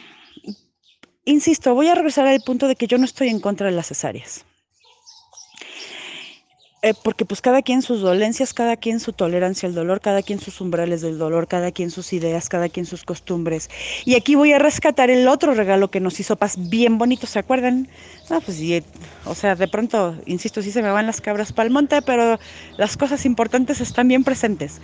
insisto, 1.25 1.73
voy 1.73 1.87
a 1.87 1.95
regresar 1.95 2.27
al 2.27 2.41
punto 2.41 2.67
de 2.67 2.75
que 2.75 2.87
yo 2.87 2.97
no 2.97 3.05
estoy 3.05 3.29
en 3.29 3.39
contra 3.39 3.67
de 3.67 3.73
las 3.73 3.87
cesáreas. 3.87 4.46
Eh, 6.87 6.93
porque 7.03 7.25
pues 7.25 7.41
cada 7.41 7.61
quien 7.61 7.81
sus 7.81 7.99
dolencias, 7.99 8.53
cada 8.53 8.77
quien 8.77 9.01
su 9.01 9.11
tolerancia 9.11 9.67
al 9.67 9.75
dolor, 9.75 9.99
cada 9.99 10.21
quien 10.21 10.39
sus 10.39 10.61
umbrales 10.61 11.01
del 11.01 11.17
dolor, 11.17 11.49
cada 11.49 11.73
quien 11.73 11.91
sus 11.91 12.13
ideas, 12.13 12.47
cada 12.47 12.69
quien 12.69 12.85
sus 12.85 13.03
costumbres. 13.03 13.69
Y 14.05 14.15
aquí 14.15 14.35
voy 14.35 14.53
a 14.53 14.59
rescatar 14.59 15.09
el 15.09 15.27
otro 15.27 15.53
regalo 15.53 15.91
que 15.91 15.99
nos 15.99 16.17
hizo 16.21 16.37
Paz, 16.37 16.55
bien 16.57 16.97
bonito, 16.97 17.27
¿se 17.27 17.39
acuerdan? 17.39 17.89
No, 18.29 18.39
pues, 18.39 18.61
o 19.25 19.35
sea, 19.35 19.55
de 19.55 19.67
pronto, 19.67 20.15
insisto, 20.25 20.61
sí 20.61 20.71
se 20.71 20.81
me 20.81 20.89
van 20.89 21.07
las 21.07 21.19
cabras 21.19 21.51
para 21.51 21.67
el 21.67 21.73
monte, 21.73 22.01
pero 22.01 22.39
las 22.77 22.95
cosas 22.95 23.25
importantes 23.25 23.81
están 23.81 24.07
bien 24.07 24.23
presentes. 24.23 24.79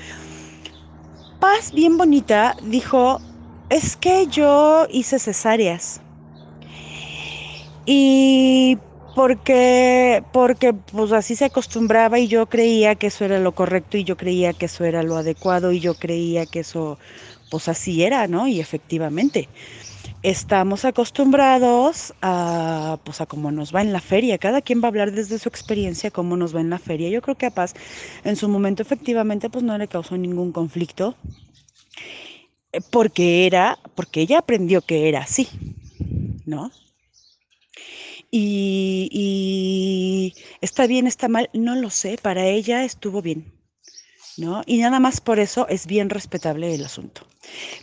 Paz, 1.40 1.72
bien 1.72 1.98
bonita, 1.98 2.58
dijo, 2.64 3.22
es 3.70 3.96
que 3.96 4.28
yo 4.28 4.88
hice 4.90 5.20
cesáreas. 5.20 6.02
Y 7.86 8.78
porque, 9.16 10.24
porque 10.32 10.74
pues 10.74 11.12
así 11.12 11.36
se 11.36 11.46
acostumbraba 11.46 12.20
y 12.20 12.28
yo 12.28 12.48
creía 12.48 12.96
que 12.96 13.08
eso 13.08 13.26
era 13.26 13.40
lo 13.40 13.54
correcto 13.54 13.98
y 13.98 14.04
yo 14.04 14.18
creía 14.18 14.54
que 14.54 14.66
eso 14.66 14.86
era 14.86 15.04
lo 15.04 15.18
adecuado 15.18 15.72
y 15.72 15.80
yo 15.80 15.96
creía 15.96 16.46
que 16.46 16.62
eso 16.62 16.98
pues 17.50 17.68
así 17.68 18.04
era, 18.04 18.28
¿no? 18.28 18.48
Y 18.48 18.60
efectivamente 18.60 19.50
estamos 20.24 20.86
acostumbrados 20.86 22.14
a 22.22 22.98
pues 23.04 23.22
a 23.22 23.26
cómo 23.28 23.52
nos 23.52 23.76
va 23.76 23.82
en 23.82 23.94
la 23.94 24.02
feria. 24.02 24.38
Cada 24.40 24.62
quien 24.62 24.82
va 24.82 24.86
a 24.86 24.90
hablar 24.90 25.12
desde 25.12 25.38
su 25.40 25.50
experiencia 25.50 26.12
cómo 26.12 26.38
nos 26.38 26.56
va 26.56 26.62
en 26.62 26.70
la 26.72 26.80
feria. 26.80 27.10
Yo 27.10 27.22
creo 27.22 27.36
que 27.38 27.46
a 27.48 27.52
Paz 27.52 27.74
en 28.24 28.36
su 28.36 28.50
momento 28.50 28.82
efectivamente 28.82 29.50
pues 29.50 29.64
no 29.64 29.78
le 29.78 29.88
causó 29.88 30.18
ningún 30.18 30.52
conflicto 30.52 31.16
eh, 32.72 32.82
porque 32.92 33.46
era, 33.46 33.78
porque 33.96 34.22
ella 34.22 34.40
aprendió 34.40 34.82
que 34.82 35.08
era 35.10 35.22
así, 35.22 35.48
¿no? 36.46 36.72
Y, 38.36 40.34
está 40.60 40.88
bien, 40.88 41.06
está 41.06 41.28
mal, 41.28 41.52
no 41.54 41.76
lo 41.76 41.92
sé, 41.92 42.18
para 42.20 42.48
ella 42.48 42.84
estuvo 42.84 43.22
bien, 43.22 43.54
¿no? 44.38 44.64
Y 44.66 44.80
nada 44.80 45.00
más 45.00 45.22
por 45.22 45.38
eso 45.38 45.68
es 45.68 45.86
bien 45.86 46.10
respetable 46.10 46.74
el 46.74 46.84
asunto. 46.84 47.28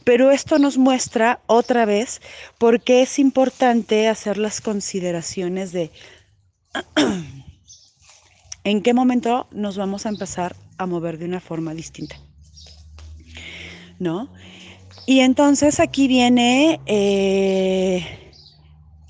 Pero 0.02 0.32
esto 0.32 0.58
nos 0.58 0.76
muestra 0.76 1.40
otra 1.46 1.84
vez 1.84 2.20
por 2.58 2.82
qué 2.82 3.02
es 3.02 3.20
importante 3.20 4.08
hacer 4.08 4.38
las 4.38 4.60
consideraciones 4.60 5.70
de 5.70 5.92
en 8.64 8.82
qué 8.82 8.92
momento 8.92 9.46
nos 9.52 9.76
vamos 9.76 10.04
a 10.04 10.08
empezar 10.08 10.56
a 10.78 10.86
mover 10.86 11.18
de 11.18 11.26
una 11.26 11.38
forma 11.38 11.74
distinta, 11.74 12.16
¿no? 14.00 14.32
Y 15.06 15.20
entonces 15.20 15.78
aquí 15.78 16.08
viene 16.08 16.80
eh, 16.86 18.32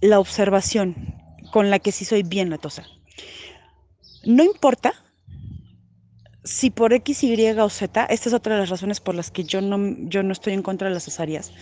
la 0.02 0.18
observación 0.18 1.19
con 1.50 1.71
la 1.71 1.78
que 1.78 1.92
sí 1.92 2.04
soy 2.04 2.23
bien 2.23 2.50
latosa. 2.50 2.85
No 4.25 4.45
importa 4.45 4.95
si 6.45 6.71
por 6.71 6.92
X, 6.92 7.23
Y 7.23 7.47
o 7.59 7.69
Z, 7.69 8.07
esta 8.07 8.28
es 8.28 8.35
otra 8.35 8.54
de 8.54 8.61
las 8.61 8.71
razones 8.71 9.00
por 9.00 9.14
las 9.14 9.30
que 9.30 9.45
yo 9.45 9.61
no, 9.61 9.78
yo 10.09 10.23
no 10.23 10.33
estoy 10.33 10.54
en 10.54 10.62
contra 10.62 10.88
de 10.88 10.95
las 10.95 11.04
cesáreas, 11.04 11.52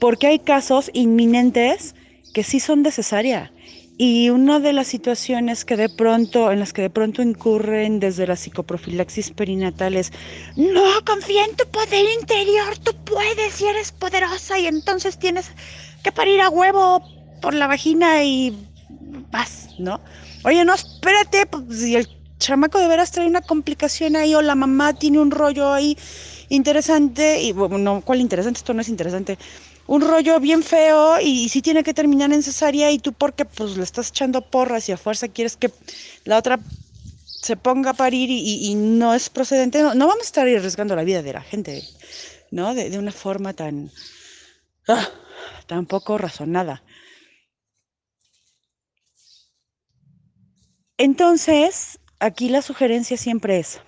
porque 0.00 0.28
hay 0.28 0.38
casos 0.38 0.90
inminentes 0.94 1.94
que 2.32 2.42
sí 2.42 2.60
son 2.60 2.82
de 2.82 2.92
cesárea. 2.92 3.52
Y 3.98 4.28
una 4.28 4.60
de 4.60 4.74
las 4.74 4.88
situaciones 4.88 5.64
que 5.64 5.78
de 5.78 5.88
pronto, 5.88 6.52
en 6.52 6.60
las 6.60 6.74
que 6.74 6.82
de 6.82 6.90
pronto 6.90 7.22
incurren 7.22 7.98
desde 7.98 8.26
la 8.26 8.36
psicoprofilaxis 8.36 9.30
perinatal 9.30 9.96
es, 9.96 10.12
no, 10.54 10.84
confía 11.06 11.46
en 11.46 11.56
tu 11.56 11.66
poder 11.68 12.04
interior, 12.20 12.76
tú 12.82 12.92
puedes 13.04 13.58
y 13.62 13.64
eres 13.64 13.92
poderosa 13.92 14.58
y 14.58 14.66
entonces 14.66 15.18
tienes 15.18 15.50
que 16.02 16.12
parir 16.12 16.42
a 16.42 16.50
huevo 16.50 17.02
por 17.40 17.54
la 17.54 17.68
vagina 17.68 18.22
y 18.22 18.65
paz, 19.30 19.68
¿no? 19.78 20.00
Oye, 20.44 20.64
no, 20.64 20.74
espérate, 20.74 21.46
pues, 21.46 21.80
si 21.80 21.96
el 21.96 22.08
chamaco 22.38 22.78
de 22.78 22.88
veras 22.88 23.10
trae 23.10 23.26
una 23.26 23.40
complicación 23.40 24.16
ahí 24.16 24.34
o 24.34 24.42
la 24.42 24.54
mamá 24.54 24.94
tiene 24.94 25.18
un 25.18 25.30
rollo 25.30 25.72
ahí 25.72 25.96
interesante, 26.48 27.42
y 27.42 27.52
bueno, 27.52 27.78
no, 27.78 28.00
¿cuál 28.02 28.20
interesante? 28.20 28.58
Esto 28.58 28.74
no 28.74 28.80
es 28.80 28.88
interesante. 28.88 29.38
Un 29.86 30.02
rollo 30.02 30.40
bien 30.40 30.62
feo 30.62 31.20
y, 31.20 31.48
si 31.48 31.62
tiene 31.62 31.84
que 31.84 31.94
terminar 31.94 32.32
en 32.32 32.42
cesárea 32.42 32.90
y 32.90 32.98
tú 32.98 33.12
porque 33.12 33.44
pues 33.44 33.76
le 33.76 33.84
estás 33.84 34.08
echando 34.08 34.42
porras 34.42 34.88
y 34.88 34.92
a 34.92 34.96
fuerza 34.96 35.28
quieres 35.28 35.56
que 35.56 35.70
la 36.24 36.38
otra 36.38 36.58
se 37.24 37.56
ponga 37.56 37.90
a 37.90 37.94
parir 37.94 38.28
y, 38.30 38.74
no 38.74 39.14
es 39.14 39.30
procedente, 39.30 39.80
no, 39.80 40.06
vamos 40.06 40.22
a 40.22 40.24
estar 40.24 40.48
arriesgando 40.48 40.96
la 40.96 41.04
vida 41.04 41.22
de 41.22 41.32
la 41.32 41.42
gente, 41.42 41.84
¿no? 42.50 42.74
De, 42.74 42.98
una 42.98 43.12
forma 43.12 43.52
tan, 43.52 43.92
ah, 44.88 45.08
tan 45.68 45.86
poco 45.86 46.18
razonada. 46.18 46.82
Entonces, 50.98 51.98
aquí 52.20 52.48
la 52.48 52.62
sugerencia 52.62 53.16
siempre 53.16 53.58
es, 53.58 53.80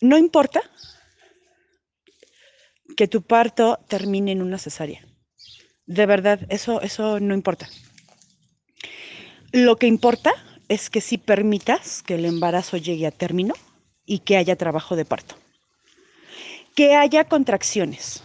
no 0.00 0.18
importa 0.18 0.62
que 2.96 3.08
tu 3.08 3.22
parto 3.22 3.78
termine 3.88 4.32
en 4.32 4.42
una 4.42 4.58
cesárea. 4.58 5.06
De 5.86 6.06
verdad, 6.06 6.40
eso, 6.48 6.80
eso 6.80 7.20
no 7.20 7.34
importa. 7.34 7.68
Lo 9.52 9.76
que 9.76 9.86
importa 9.86 10.32
es 10.68 10.90
que 10.90 11.00
si 11.00 11.18
permitas 11.18 12.02
que 12.02 12.14
el 12.14 12.24
embarazo 12.24 12.76
llegue 12.76 13.06
a 13.06 13.10
término 13.10 13.54
y 14.04 14.20
que 14.20 14.36
haya 14.36 14.56
trabajo 14.56 14.96
de 14.96 15.04
parto. 15.04 15.36
Que 16.74 16.96
haya 16.96 17.24
contracciones. 17.24 18.22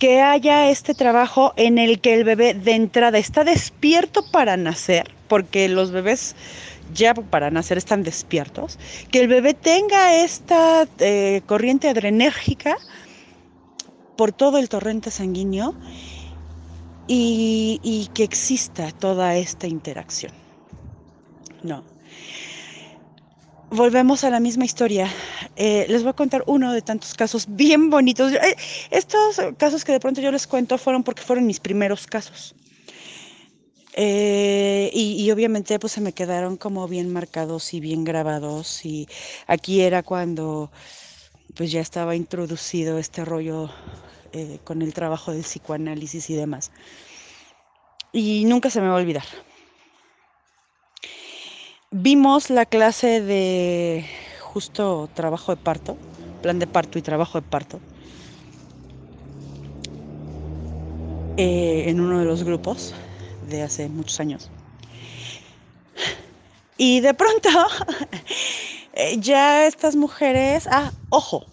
que 0.00 0.22
haya 0.22 0.70
este 0.70 0.94
trabajo 0.94 1.52
en 1.56 1.76
el 1.76 2.00
que 2.00 2.14
el 2.14 2.24
bebé 2.24 2.54
de 2.54 2.72
entrada 2.72 3.18
está 3.18 3.44
despierto 3.44 4.24
para 4.32 4.56
nacer, 4.56 5.12
porque 5.30 5.68
los 5.68 5.92
bebés 5.92 6.34
ya 6.92 7.14
para 7.14 7.52
nacer 7.52 7.78
están 7.78 8.02
despiertos, 8.02 8.80
que 9.12 9.20
el 9.20 9.28
bebé 9.28 9.54
tenga 9.54 10.16
esta 10.16 10.88
eh, 10.98 11.42
corriente 11.46 11.88
adrenérgica 11.88 12.76
por 14.16 14.32
todo 14.32 14.58
el 14.58 14.68
torrente 14.68 15.12
sanguíneo 15.12 15.72
y, 17.06 18.10
que 18.12 18.24
exista 18.24 18.90
toda 18.90 19.36
esta 19.36 19.68
interacción. 19.68 20.32
No. 21.62 21.84
Volvemos 23.70 24.24
a 24.24 24.30
la 24.30 24.40
misma 24.40 24.64
historia. 24.64 25.08
Eh, 25.54 25.86
les 25.88 26.02
voy 26.02 26.10
a 26.10 26.14
contar 26.14 26.42
uno 26.46 26.72
de 26.72 26.82
tantos 26.82 27.14
casos 27.14 27.46
bien 27.48 27.88
bonitos. 27.88 28.32
Eh, 28.32 28.56
estos 28.90 29.40
casos 29.58 29.84
que 29.84 29.92
de 29.92 30.00
pronto 30.00 30.20
yo 30.20 30.32
les 30.32 30.48
cuento 30.48 30.76
fueron 30.76 31.04
porque 31.04 31.22
fueron 31.22 31.46
mis 31.46 31.60
primeros 31.60 32.08
casos. 32.08 32.56
Eh, 33.94 34.90
y, 34.92 35.30
obviamente 35.32 35.78
pues 35.78 35.92
se 35.92 36.00
me 36.00 36.12
quedaron 36.12 36.56
como 36.56 36.86
bien 36.88 37.12
marcados 37.12 37.74
y 37.74 37.80
bien 37.80 38.04
grabados. 38.04 38.84
Y 38.84 39.08
aquí 39.46 39.80
era 39.82 40.02
cuando 40.02 40.70
pues 41.56 41.72
ya 41.72 41.80
estaba 41.80 42.16
introducido 42.16 42.98
este 42.98 43.24
rollo 43.24 43.70
con 44.64 44.82
el 44.82 44.94
trabajo 44.94 45.32
del 45.32 45.42
psicoanálisis 45.42 46.30
y 46.30 46.34
demás. 46.36 46.70
Y 48.12 48.44
nunca 48.46 48.70
se 48.70 48.80
me 48.80 48.88
va 48.88 48.94
a 48.94 48.98
olvidar 48.98 49.24
vimos 51.90 52.50
la 52.50 52.66
clase 52.66 53.20
de 53.20 54.06
justo 54.40 55.10
trabajo 55.12 55.52
de 55.52 55.56
parto, 55.62 55.98
plan 56.40 56.58
de 56.58 56.66
parto 56.66 56.98
y 56.98 57.02
trabajo 57.02 57.40
de 57.40 57.46
parto, 57.46 57.80
eh, 61.36 61.84
en 61.88 62.00
uno 62.00 62.18
de 62.20 62.24
los 62.24 62.44
grupos 62.44 62.94
de 63.50 63.62
hace 63.62 63.88
muchos 63.88 64.18
años. 64.20 64.50
Y 66.78 67.00
de 67.00 67.12
pronto, 67.12 67.50
eh, 68.94 69.18
ya 69.20 69.66
estas 69.66 69.96
mujeres, 69.96 70.66
ah, 70.70 70.92
ojo, 71.10 71.46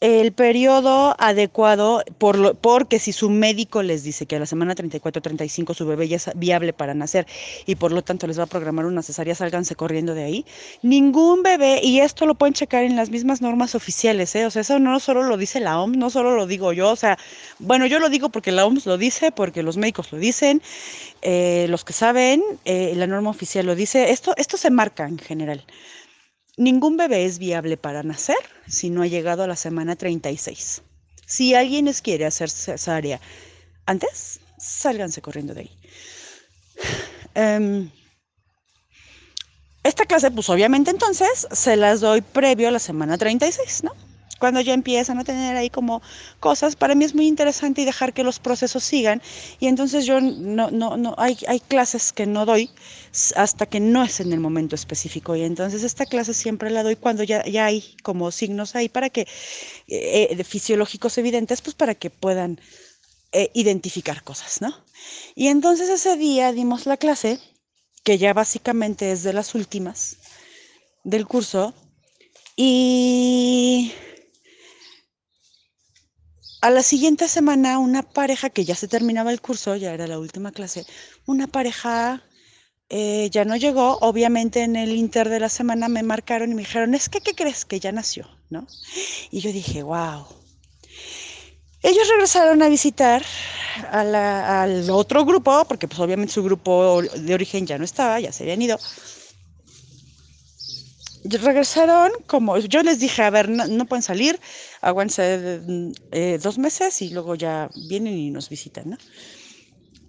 el 0.00 0.32
periodo 0.32 1.16
adecuado, 1.18 2.04
por 2.18 2.38
lo, 2.38 2.54
porque 2.54 3.00
si 3.00 3.12
su 3.12 3.30
médico 3.30 3.82
les 3.82 4.04
dice 4.04 4.26
que 4.26 4.36
a 4.36 4.38
la 4.38 4.46
semana 4.46 4.76
34-35 4.76 5.74
su 5.74 5.86
bebé 5.86 6.06
ya 6.06 6.16
es 6.16 6.30
viable 6.36 6.72
para 6.72 6.94
nacer 6.94 7.26
y 7.66 7.74
por 7.74 7.90
lo 7.90 8.02
tanto 8.02 8.28
les 8.28 8.38
va 8.38 8.44
a 8.44 8.46
programar 8.46 8.86
una 8.86 9.02
cesárea, 9.02 9.34
sálganse 9.34 9.74
corriendo 9.74 10.14
de 10.14 10.22
ahí. 10.22 10.46
Ningún 10.82 11.42
bebé, 11.42 11.80
y 11.82 11.98
esto 11.98 12.26
lo 12.26 12.36
pueden 12.36 12.54
checar 12.54 12.84
en 12.84 12.94
las 12.94 13.10
mismas 13.10 13.40
normas 13.42 13.74
oficiales, 13.74 14.36
¿eh? 14.36 14.46
o 14.46 14.50
sea, 14.50 14.62
eso 14.62 14.78
no 14.78 15.00
solo 15.00 15.24
lo 15.24 15.36
dice 15.36 15.58
la 15.58 15.80
OMS, 15.80 15.96
no 15.96 16.10
solo 16.10 16.36
lo 16.36 16.46
digo 16.46 16.72
yo, 16.72 16.90
o 16.90 16.96
sea, 16.96 17.18
bueno, 17.58 17.86
yo 17.86 17.98
lo 17.98 18.08
digo 18.08 18.28
porque 18.28 18.52
la 18.52 18.66
OMS 18.66 18.86
lo 18.86 18.98
dice, 18.98 19.32
porque 19.32 19.64
los 19.64 19.76
médicos 19.76 20.12
lo 20.12 20.18
dicen, 20.18 20.62
eh, 21.22 21.66
los 21.70 21.84
que 21.84 21.92
saben, 21.92 22.44
eh, 22.64 22.92
la 22.94 23.08
norma 23.08 23.30
oficial 23.30 23.66
lo 23.66 23.74
dice, 23.74 24.10
esto, 24.12 24.32
esto 24.36 24.56
se 24.56 24.70
marca 24.70 25.08
en 25.08 25.18
general. 25.18 25.64
Ningún 26.58 26.96
bebé 26.96 27.24
es 27.24 27.38
viable 27.38 27.76
para 27.76 28.02
nacer 28.02 28.36
si 28.66 28.90
no 28.90 29.02
ha 29.02 29.06
llegado 29.06 29.44
a 29.44 29.46
la 29.46 29.54
semana 29.54 29.94
36. 29.94 30.82
Si 31.24 31.54
alguien 31.54 31.84
les 31.84 32.02
quiere 32.02 32.26
hacer 32.26 32.50
cesárea 32.50 33.20
antes, 33.86 34.40
sálganse 34.58 35.22
corriendo 35.22 35.54
de 35.54 35.60
ahí. 35.60 35.78
Em, 37.34 37.90
esta 39.84 40.04
clase, 40.04 40.32
pues 40.32 40.48
obviamente 40.50 40.90
entonces 40.90 41.46
se 41.52 41.76
las 41.76 42.00
doy 42.00 42.22
previo 42.22 42.66
a 42.66 42.72
la 42.72 42.80
semana 42.80 43.16
36, 43.16 43.84
¿no? 43.84 44.07
Cuando 44.38 44.60
ya 44.60 44.74
empiezan 44.74 45.18
a 45.18 45.24
tener 45.24 45.56
ahí 45.56 45.70
como 45.70 46.02
cosas, 46.40 46.76
para 46.76 46.94
mí 46.94 47.04
es 47.04 47.14
muy 47.14 47.26
interesante 47.26 47.82
y 47.82 47.84
dejar 47.84 48.12
que 48.12 48.24
los 48.24 48.38
procesos 48.38 48.84
sigan. 48.84 49.20
Y 49.60 49.66
entonces 49.66 50.06
yo 50.06 50.20
no, 50.20 50.70
no, 50.70 50.96
no, 50.96 51.14
hay, 51.18 51.36
clases 51.68 52.12
que 52.12 52.26
no 52.26 52.46
doy 52.46 52.70
hasta 53.36 53.66
que 53.66 53.80
no 53.80 54.04
es 54.04 54.20
en 54.20 54.32
el 54.32 54.40
momento 54.40 54.74
específico. 54.74 55.36
Y 55.36 55.42
entonces 55.42 55.82
esta 55.82 56.06
clase 56.06 56.34
siempre 56.34 56.70
la 56.70 56.82
doy 56.82 56.96
cuando 56.96 57.22
ya, 57.22 57.44
ya 57.44 57.66
hay 57.66 57.96
como 58.02 58.30
signos 58.30 58.76
ahí 58.76 58.88
para 58.88 59.10
que, 59.10 59.22
eh, 59.88 60.28
eh 60.30 60.44
fisiológicos 60.44 61.18
evidentes, 61.18 61.60
pues 61.60 61.74
para 61.74 61.94
que 61.94 62.10
puedan 62.10 62.60
eh, 63.32 63.50
identificar 63.54 64.22
cosas, 64.22 64.62
¿no? 64.62 64.74
Y 65.34 65.48
entonces 65.48 65.90
ese 65.90 66.16
día 66.16 66.52
dimos 66.52 66.86
la 66.86 66.96
clase, 66.96 67.38
que 68.04 68.16
ya 68.16 68.32
básicamente 68.32 69.12
es 69.12 69.22
de 69.22 69.34
las 69.34 69.54
últimas 69.54 70.16
del 71.04 71.26
curso, 71.26 71.74
y 72.56 73.92
a 76.60 76.70
la 76.70 76.82
siguiente 76.82 77.28
semana, 77.28 77.78
una 77.78 78.02
pareja 78.02 78.50
que 78.50 78.64
ya 78.64 78.74
se 78.74 78.88
terminaba 78.88 79.32
el 79.32 79.40
curso, 79.40 79.76
ya 79.76 79.92
era 79.92 80.06
la 80.06 80.18
última 80.18 80.52
clase, 80.52 80.84
una 81.26 81.46
pareja 81.46 82.22
eh, 82.88 83.28
ya 83.30 83.44
no 83.44 83.56
llegó. 83.56 83.98
Obviamente 84.00 84.62
en 84.62 84.76
el 84.76 84.92
inter 84.92 85.28
de 85.28 85.40
la 85.40 85.48
semana 85.48 85.88
me 85.88 86.02
marcaron 86.02 86.50
y 86.50 86.54
me 86.54 86.62
dijeron, 86.62 86.94
es 86.94 87.08
que, 87.08 87.20
¿qué 87.20 87.34
crees? 87.34 87.64
Que 87.64 87.80
ya 87.80 87.92
nació, 87.92 88.28
¿no? 88.50 88.66
Y 89.30 89.40
yo 89.40 89.52
dije, 89.52 89.82
wow. 89.82 90.26
Ellos 91.82 92.08
regresaron 92.08 92.60
a 92.62 92.68
visitar 92.68 93.22
al 93.92 94.90
otro 94.90 95.24
grupo, 95.24 95.64
porque 95.68 95.86
pues 95.86 96.00
obviamente 96.00 96.32
su 96.32 96.42
grupo 96.42 97.02
de 97.02 97.34
origen 97.34 97.66
ya 97.66 97.78
no 97.78 97.84
estaba, 97.84 98.18
ya 98.18 98.32
se 98.32 98.42
habían 98.42 98.62
ido 98.62 98.78
regresaron 101.30 102.10
como 102.26 102.58
yo 102.58 102.82
les 102.82 102.98
dije, 103.00 103.22
a 103.22 103.30
ver, 103.30 103.48
no, 103.48 103.86
pueden 103.86 104.02
salir, 104.02 104.40
aguántense 104.80 105.60
eh, 106.12 106.38
dos 106.42 106.58
meses 106.58 107.02
y 107.02 107.10
luego 107.10 107.34
ya 107.34 107.70
vienen 107.88 108.16
y 108.16 108.30
nos 108.30 108.48
visitan, 108.48 108.90
¿no? 108.90 108.98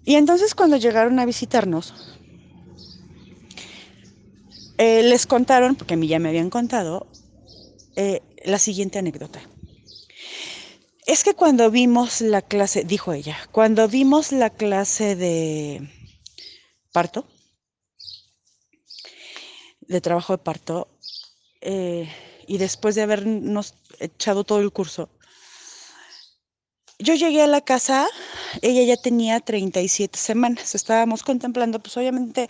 Y 0.04 0.14
entonces 0.14 0.54
cuando 0.54 0.76
llegaron 0.76 1.18
a 1.18 1.26
visitarnos, 1.26 1.94
eh, 4.78 5.02
les 5.02 5.26
contaron, 5.26 5.76
porque 5.76 5.94
a 5.94 5.96
mí 5.96 6.08
ya 6.08 6.18
me 6.18 6.30
habían 6.30 6.48
contado, 6.48 7.06
eh, 7.96 8.22
la 8.44 8.58
siguiente 8.58 8.98
anécdota. 8.98 9.40
Es 11.06 11.24
que 11.24 11.34
cuando 11.34 11.70
vimos 11.70 12.20
la 12.20 12.40
clase, 12.40 12.84
dijo 12.84 13.12
ella, 13.12 13.36
cuando 13.52 13.88
vimos 13.88 14.32
la 14.32 14.48
clase 14.48 15.16
de 15.16 15.90
parto, 16.92 17.26
de 19.80 20.00
trabajo 20.00 20.32
de 20.34 20.38
parto, 20.38 20.88
eh, 21.60 22.08
y 22.46 22.58
después 22.58 22.94
de 22.94 23.02
habernos 23.02 23.74
echado 23.98 24.44
todo 24.44 24.60
el 24.60 24.72
curso, 24.72 25.08
yo 27.02 27.14
llegué 27.14 27.42
a 27.42 27.46
la 27.46 27.62
casa, 27.62 28.06
ella 28.60 28.82
ya 28.82 29.00
tenía 29.00 29.40
37 29.40 30.18
semanas, 30.18 30.74
estábamos 30.74 31.22
contemplando 31.22 31.80
pues 31.80 31.96
obviamente 31.96 32.48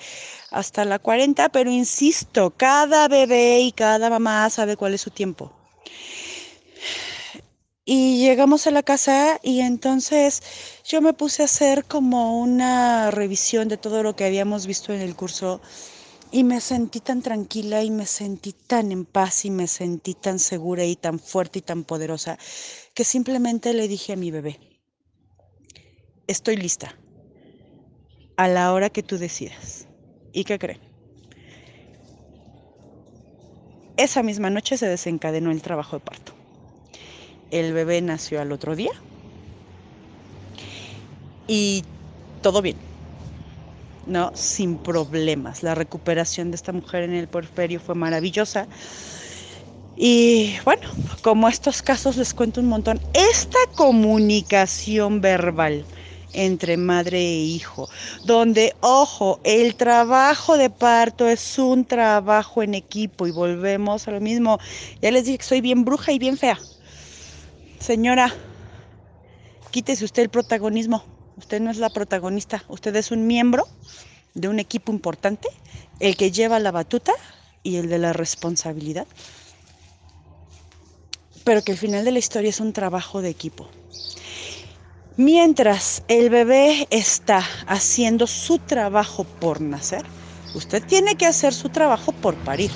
hasta 0.50 0.84
la 0.84 0.98
40, 0.98 1.50
pero 1.50 1.70
insisto, 1.70 2.52
cada 2.56 3.06
bebé 3.06 3.60
y 3.60 3.72
cada 3.72 4.10
mamá 4.10 4.50
sabe 4.50 4.76
cuál 4.76 4.94
es 4.94 5.02
su 5.02 5.10
tiempo. 5.10 5.52
Y 7.84 8.20
llegamos 8.20 8.66
a 8.66 8.72
la 8.72 8.82
casa 8.82 9.38
y 9.42 9.60
entonces 9.60 10.42
yo 10.84 11.00
me 11.00 11.12
puse 11.12 11.42
a 11.42 11.46
hacer 11.46 11.84
como 11.84 12.40
una 12.40 13.10
revisión 13.10 13.68
de 13.68 13.76
todo 13.76 14.02
lo 14.02 14.16
que 14.16 14.24
habíamos 14.24 14.66
visto 14.66 14.92
en 14.92 15.00
el 15.00 15.14
curso 15.14 15.60
y 16.32 16.44
me 16.44 16.60
sentí 16.60 17.00
tan 17.00 17.22
tranquila 17.22 17.82
y 17.82 17.90
me 17.90 18.06
sentí 18.06 18.52
tan 18.52 18.92
en 18.92 19.04
paz 19.04 19.44
y 19.44 19.50
me 19.50 19.66
sentí 19.66 20.14
tan 20.14 20.38
segura 20.38 20.84
y 20.84 20.96
tan 20.96 21.18
fuerte 21.18 21.58
y 21.58 21.62
tan 21.62 21.84
poderosa 21.84 22.38
que 22.94 23.04
simplemente 23.04 23.74
le 23.74 23.88
dije 23.88 24.12
a 24.12 24.16
mi 24.16 24.30
bebé, 24.30 24.60
estoy 26.26 26.56
lista 26.56 26.96
a 28.36 28.48
la 28.48 28.72
hora 28.72 28.90
que 28.90 29.02
tú 29.02 29.18
decidas. 29.18 29.88
¿Y 30.32 30.44
qué 30.44 30.58
cree? 30.58 30.80
Esa 33.96 34.22
misma 34.22 34.48
noche 34.48 34.78
se 34.78 34.86
desencadenó 34.86 35.50
el 35.50 35.60
trabajo 35.62 35.96
de 35.96 36.00
parto. 36.00 36.32
El 37.50 37.72
bebé 37.72 38.00
nació 38.00 38.40
al 38.40 38.52
otro 38.52 38.76
día 38.76 38.92
y 41.46 41.84
todo 42.40 42.62
bien 42.62 42.89
¿no? 44.10 44.32
Sin 44.34 44.76
problemas. 44.76 45.62
La 45.62 45.74
recuperación 45.74 46.50
de 46.50 46.56
esta 46.56 46.72
mujer 46.72 47.04
en 47.04 47.14
el 47.14 47.28
porferio 47.28 47.80
fue 47.80 47.94
maravillosa. 47.94 48.66
Y 49.96 50.54
bueno, 50.64 50.88
como 51.22 51.48
estos 51.48 51.82
casos 51.82 52.16
les 52.16 52.34
cuento 52.34 52.60
un 52.60 52.66
montón, 52.66 53.00
esta 53.14 53.58
comunicación 53.76 55.20
verbal 55.20 55.84
entre 56.32 56.76
madre 56.76 57.18
e 57.18 57.38
hijo, 57.38 57.88
donde, 58.24 58.74
ojo, 58.80 59.40
el 59.44 59.74
trabajo 59.74 60.56
de 60.56 60.70
parto 60.70 61.28
es 61.28 61.58
un 61.58 61.84
trabajo 61.84 62.62
en 62.62 62.74
equipo 62.74 63.26
y 63.26 63.30
volvemos 63.30 64.08
a 64.08 64.12
lo 64.12 64.20
mismo. 64.20 64.58
Ya 65.02 65.10
les 65.10 65.24
dije 65.24 65.38
que 65.38 65.44
soy 65.44 65.60
bien 65.60 65.84
bruja 65.84 66.12
y 66.12 66.18
bien 66.18 66.36
fea. 66.36 66.58
Señora, 67.78 68.32
quítese 69.70 70.04
usted 70.04 70.22
el 70.22 70.30
protagonismo. 70.30 71.04
Usted 71.40 71.60
no 71.62 71.70
es 71.70 71.78
la 71.78 71.88
protagonista, 71.88 72.64
usted 72.68 72.94
es 72.96 73.10
un 73.10 73.26
miembro 73.26 73.66
de 74.34 74.48
un 74.48 74.60
equipo 74.60 74.92
importante, 74.92 75.48
el 75.98 76.14
que 76.16 76.30
lleva 76.30 76.58
la 76.60 76.70
batuta 76.70 77.14
y 77.62 77.76
el 77.76 77.88
de 77.88 77.98
la 77.98 78.12
responsabilidad. 78.12 79.08
pero 81.44 81.62
que 81.64 81.72
el 81.72 81.78
final 81.78 82.04
de 82.04 82.12
la 82.12 82.18
historia 82.18 82.50
es 82.50 82.60
un 82.60 82.72
trabajo 82.72 83.22
de 83.22 83.30
equipo. 83.30 83.68
Mientras 85.16 86.02
el 86.08 86.30
bebé 86.30 86.86
está 86.90 87.44
haciendo 87.66 88.26
su 88.26 88.58
trabajo 88.58 89.24
por 89.24 89.60
nacer, 89.60 90.10
usted 90.54 90.82
tiene 90.84 91.16
que 91.16 91.26
hacer 91.26 91.54
su 91.54 91.70
trabajo 91.70 92.12
por 92.12 92.36
parir. 92.36 92.70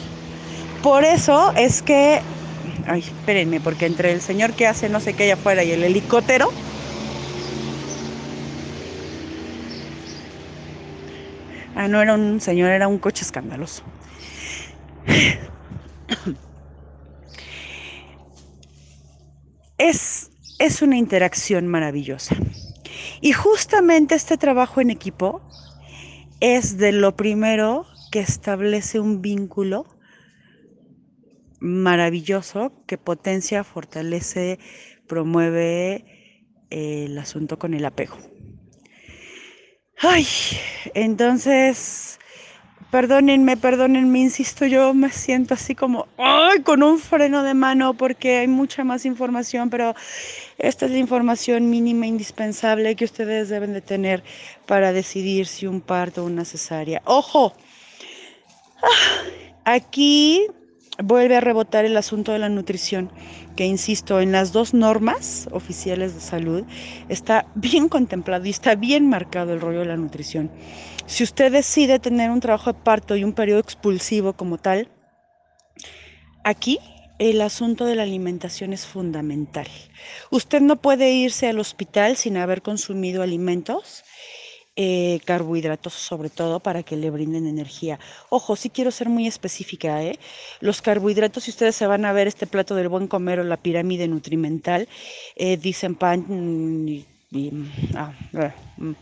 Por 0.82 1.04
eso 1.04 1.52
es 1.56 1.82
que, 1.82 2.26
ay, 2.86 3.00
espérenme, 3.00 3.60
porque 3.60 3.86
entre 3.86 4.12
el 4.12 4.22
señor 4.22 4.54
que 4.54 4.66
hace 4.66 4.88
no 4.88 5.00
sé 5.00 5.14
qué 5.14 5.24
allá 5.24 5.34
afuera 5.34 5.64
y 5.64 5.72
el 5.72 5.84
helicóptero, 5.84 6.54
ah, 11.74 11.88
no 11.88 12.00
era 12.00 12.14
un 12.14 12.40
señor, 12.40 12.70
era 12.70 12.88
un 12.88 12.98
coche 12.98 13.22
escandaloso. 13.22 13.82
Es, 19.78 20.30
es 20.58 20.82
una 20.82 20.96
interacción 20.96 21.66
maravillosa. 21.66 22.36
Y 23.20 23.32
justamente 23.32 24.14
este 24.14 24.36
trabajo 24.38 24.80
en 24.80 24.90
equipo 24.90 25.42
es 26.40 26.76
de 26.78 26.92
lo 26.92 27.16
primero 27.16 27.86
que 28.10 28.20
establece 28.20 29.00
un 29.00 29.22
vínculo 29.22 29.86
maravilloso 31.60 32.84
que 32.86 32.98
potencia, 32.98 33.64
fortalece, 33.64 34.58
promueve 35.06 36.04
eh, 36.70 37.06
el 37.06 37.18
asunto 37.18 37.58
con 37.58 37.74
el 37.74 37.84
apego. 37.84 38.16
Ay, 40.00 40.26
entonces 40.94 42.18
Perdónenme, 42.94 43.56
perdónenme, 43.56 44.20
insisto, 44.20 44.66
yo 44.66 44.94
me 44.94 45.10
siento 45.10 45.54
así 45.54 45.74
como, 45.74 46.06
¡ay! 46.16 46.62
con 46.62 46.84
un 46.84 47.00
freno 47.00 47.42
de 47.42 47.52
mano 47.52 47.94
porque 47.94 48.38
hay 48.38 48.46
mucha 48.46 48.84
más 48.84 49.04
información, 49.04 49.68
pero 49.68 49.96
esta 50.58 50.86
es 50.86 50.92
la 50.92 50.98
información 50.98 51.70
mínima 51.70 52.06
indispensable 52.06 52.94
que 52.94 53.04
ustedes 53.04 53.48
deben 53.48 53.72
de 53.72 53.80
tener 53.80 54.22
para 54.66 54.92
decidir 54.92 55.48
si 55.48 55.66
un 55.66 55.80
parto 55.80 56.22
o 56.22 56.26
una 56.26 56.44
cesárea. 56.44 57.02
¡Ojo! 57.04 57.52
Ah, 58.80 59.72
aquí 59.72 60.46
vuelve 61.02 61.34
a 61.34 61.40
rebotar 61.40 61.84
el 61.84 61.96
asunto 61.96 62.30
de 62.30 62.38
la 62.38 62.48
nutrición, 62.48 63.10
que 63.56 63.66
insisto, 63.66 64.20
en 64.20 64.32
las 64.32 64.52
dos 64.52 64.74
normas 64.74 65.48
oficiales 65.52 66.14
de 66.14 66.20
salud 66.20 66.64
está 67.08 67.46
bien 67.54 67.88
contemplado 67.88 68.44
y 68.46 68.50
está 68.50 68.74
bien 68.74 69.08
marcado 69.08 69.52
el 69.52 69.60
rollo 69.60 69.80
de 69.80 69.86
la 69.86 69.96
nutrición. 69.96 70.50
Si 71.06 71.22
usted 71.22 71.52
decide 71.52 71.98
tener 71.98 72.30
un 72.30 72.40
trabajo 72.40 72.72
de 72.72 72.78
parto 72.80 73.16
y 73.16 73.24
un 73.24 73.32
periodo 73.32 73.60
expulsivo 73.60 74.32
como 74.32 74.58
tal, 74.58 74.88
aquí 76.42 76.78
el 77.18 77.40
asunto 77.42 77.84
de 77.84 77.94
la 77.94 78.02
alimentación 78.02 78.72
es 78.72 78.86
fundamental. 78.86 79.68
Usted 80.30 80.60
no 80.60 80.76
puede 80.76 81.12
irse 81.12 81.48
al 81.48 81.60
hospital 81.60 82.16
sin 82.16 82.36
haber 82.36 82.62
consumido 82.62 83.22
alimentos, 83.22 84.04
eh, 84.76 85.20
carbohidratos 85.24 85.92
sobre 85.94 86.30
todo, 86.30 86.60
para 86.60 86.82
que 86.82 86.96
le 86.96 87.10
brinden 87.10 87.46
energía. 87.46 87.98
Ojo, 88.28 88.56
sí 88.56 88.70
quiero 88.70 88.90
ser 88.90 89.08
muy 89.08 89.26
específica. 89.26 90.02
¿eh? 90.02 90.18
Los 90.60 90.82
carbohidratos, 90.82 91.44
si 91.44 91.50
ustedes 91.50 91.76
se 91.76 91.86
van 91.86 92.04
a 92.04 92.12
ver 92.12 92.26
este 92.26 92.46
plato 92.46 92.74
del 92.74 92.88
buen 92.88 93.06
comer 93.08 93.40
o 93.40 93.44
la 93.44 93.56
pirámide 93.56 94.08
nutrimental, 94.08 94.88
eh, 95.36 95.56
dicen 95.56 95.94
pan 95.94 96.24
y... 96.88 97.06
Ah, 97.96 98.12
mm, 98.76 98.92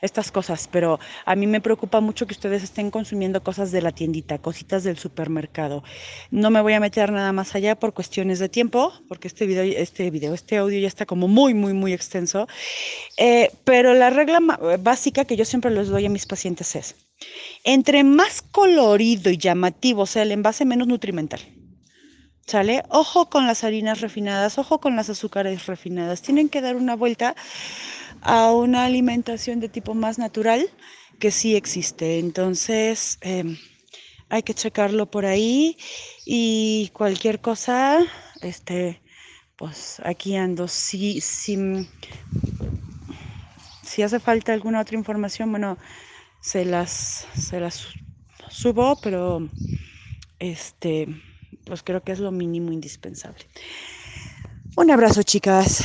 estas 0.00 0.30
cosas, 0.30 0.68
pero 0.70 0.98
a 1.24 1.34
mí 1.34 1.46
me 1.46 1.60
preocupa 1.60 2.00
mucho 2.00 2.26
que 2.26 2.34
ustedes 2.34 2.62
estén 2.62 2.90
consumiendo 2.90 3.42
cosas 3.42 3.72
de 3.72 3.82
la 3.82 3.92
tiendita, 3.92 4.38
cositas 4.38 4.84
del 4.84 4.98
supermercado. 4.98 5.82
No 6.30 6.50
me 6.50 6.60
voy 6.60 6.74
a 6.74 6.80
meter 6.80 7.12
nada 7.12 7.32
más 7.32 7.54
allá 7.54 7.78
por 7.78 7.94
cuestiones 7.94 8.38
de 8.38 8.48
tiempo, 8.48 8.92
porque 9.08 9.28
este 9.28 9.46
video, 9.46 9.64
este 9.64 10.10
video, 10.10 10.34
este 10.34 10.58
audio 10.58 10.78
ya 10.78 10.88
está 10.88 11.06
como 11.06 11.28
muy, 11.28 11.54
muy, 11.54 11.72
muy 11.72 11.92
extenso. 11.92 12.46
Eh, 13.16 13.50
pero 13.64 13.94
la 13.94 14.10
regla 14.10 14.40
básica 14.80 15.24
que 15.24 15.36
yo 15.36 15.44
siempre 15.44 15.70
les 15.70 15.88
doy 15.88 16.06
a 16.06 16.10
mis 16.10 16.26
pacientes 16.26 16.76
es, 16.76 16.94
entre 17.64 18.04
más 18.04 18.42
colorido 18.42 19.30
y 19.30 19.38
llamativo 19.38 20.06
sea 20.06 20.22
el 20.22 20.32
envase, 20.32 20.64
menos 20.64 20.88
nutrimental. 20.88 21.40
¿Sale? 22.46 22.82
Ojo 22.88 23.28
con 23.28 23.46
las 23.46 23.62
harinas 23.62 24.00
refinadas, 24.00 24.56
ojo 24.56 24.80
con 24.80 24.96
las 24.96 25.10
azúcares 25.10 25.66
refinadas. 25.66 26.22
Tienen 26.22 26.48
que 26.48 26.62
dar 26.62 26.76
una 26.76 26.96
vuelta 26.96 27.36
a 28.22 28.52
una 28.52 28.84
alimentación 28.84 29.60
de 29.60 29.68
tipo 29.68 29.94
más 29.94 30.18
natural 30.18 30.68
que 31.18 31.30
sí 31.30 31.56
existe. 31.56 32.18
Entonces, 32.18 33.18
em, 33.20 33.56
hay 34.28 34.42
que 34.42 34.54
checarlo 34.54 35.10
por 35.10 35.26
ahí 35.26 35.76
y 36.26 36.90
cualquier 36.92 37.40
cosa, 37.40 38.00
este, 38.42 39.02
pues 39.56 40.00
aquí 40.04 40.36
ando. 40.36 40.68
Si, 40.68 41.20
si, 41.20 41.56
si 43.82 44.02
hace 44.02 44.20
falta 44.20 44.52
alguna 44.52 44.80
otra 44.80 44.96
información, 44.96 45.50
bueno, 45.50 45.78
se 46.40 46.64
las, 46.64 47.26
se 47.36 47.60
las 47.60 47.86
subo, 48.48 49.00
pero 49.00 49.48
este, 50.38 51.08
pues 51.64 51.82
creo 51.82 52.02
que 52.02 52.12
es 52.12 52.20
lo 52.20 52.30
mínimo 52.30 52.72
indispensable. 52.72 53.44
Un 54.76 54.90
abrazo, 54.90 55.22
chicas. 55.22 55.84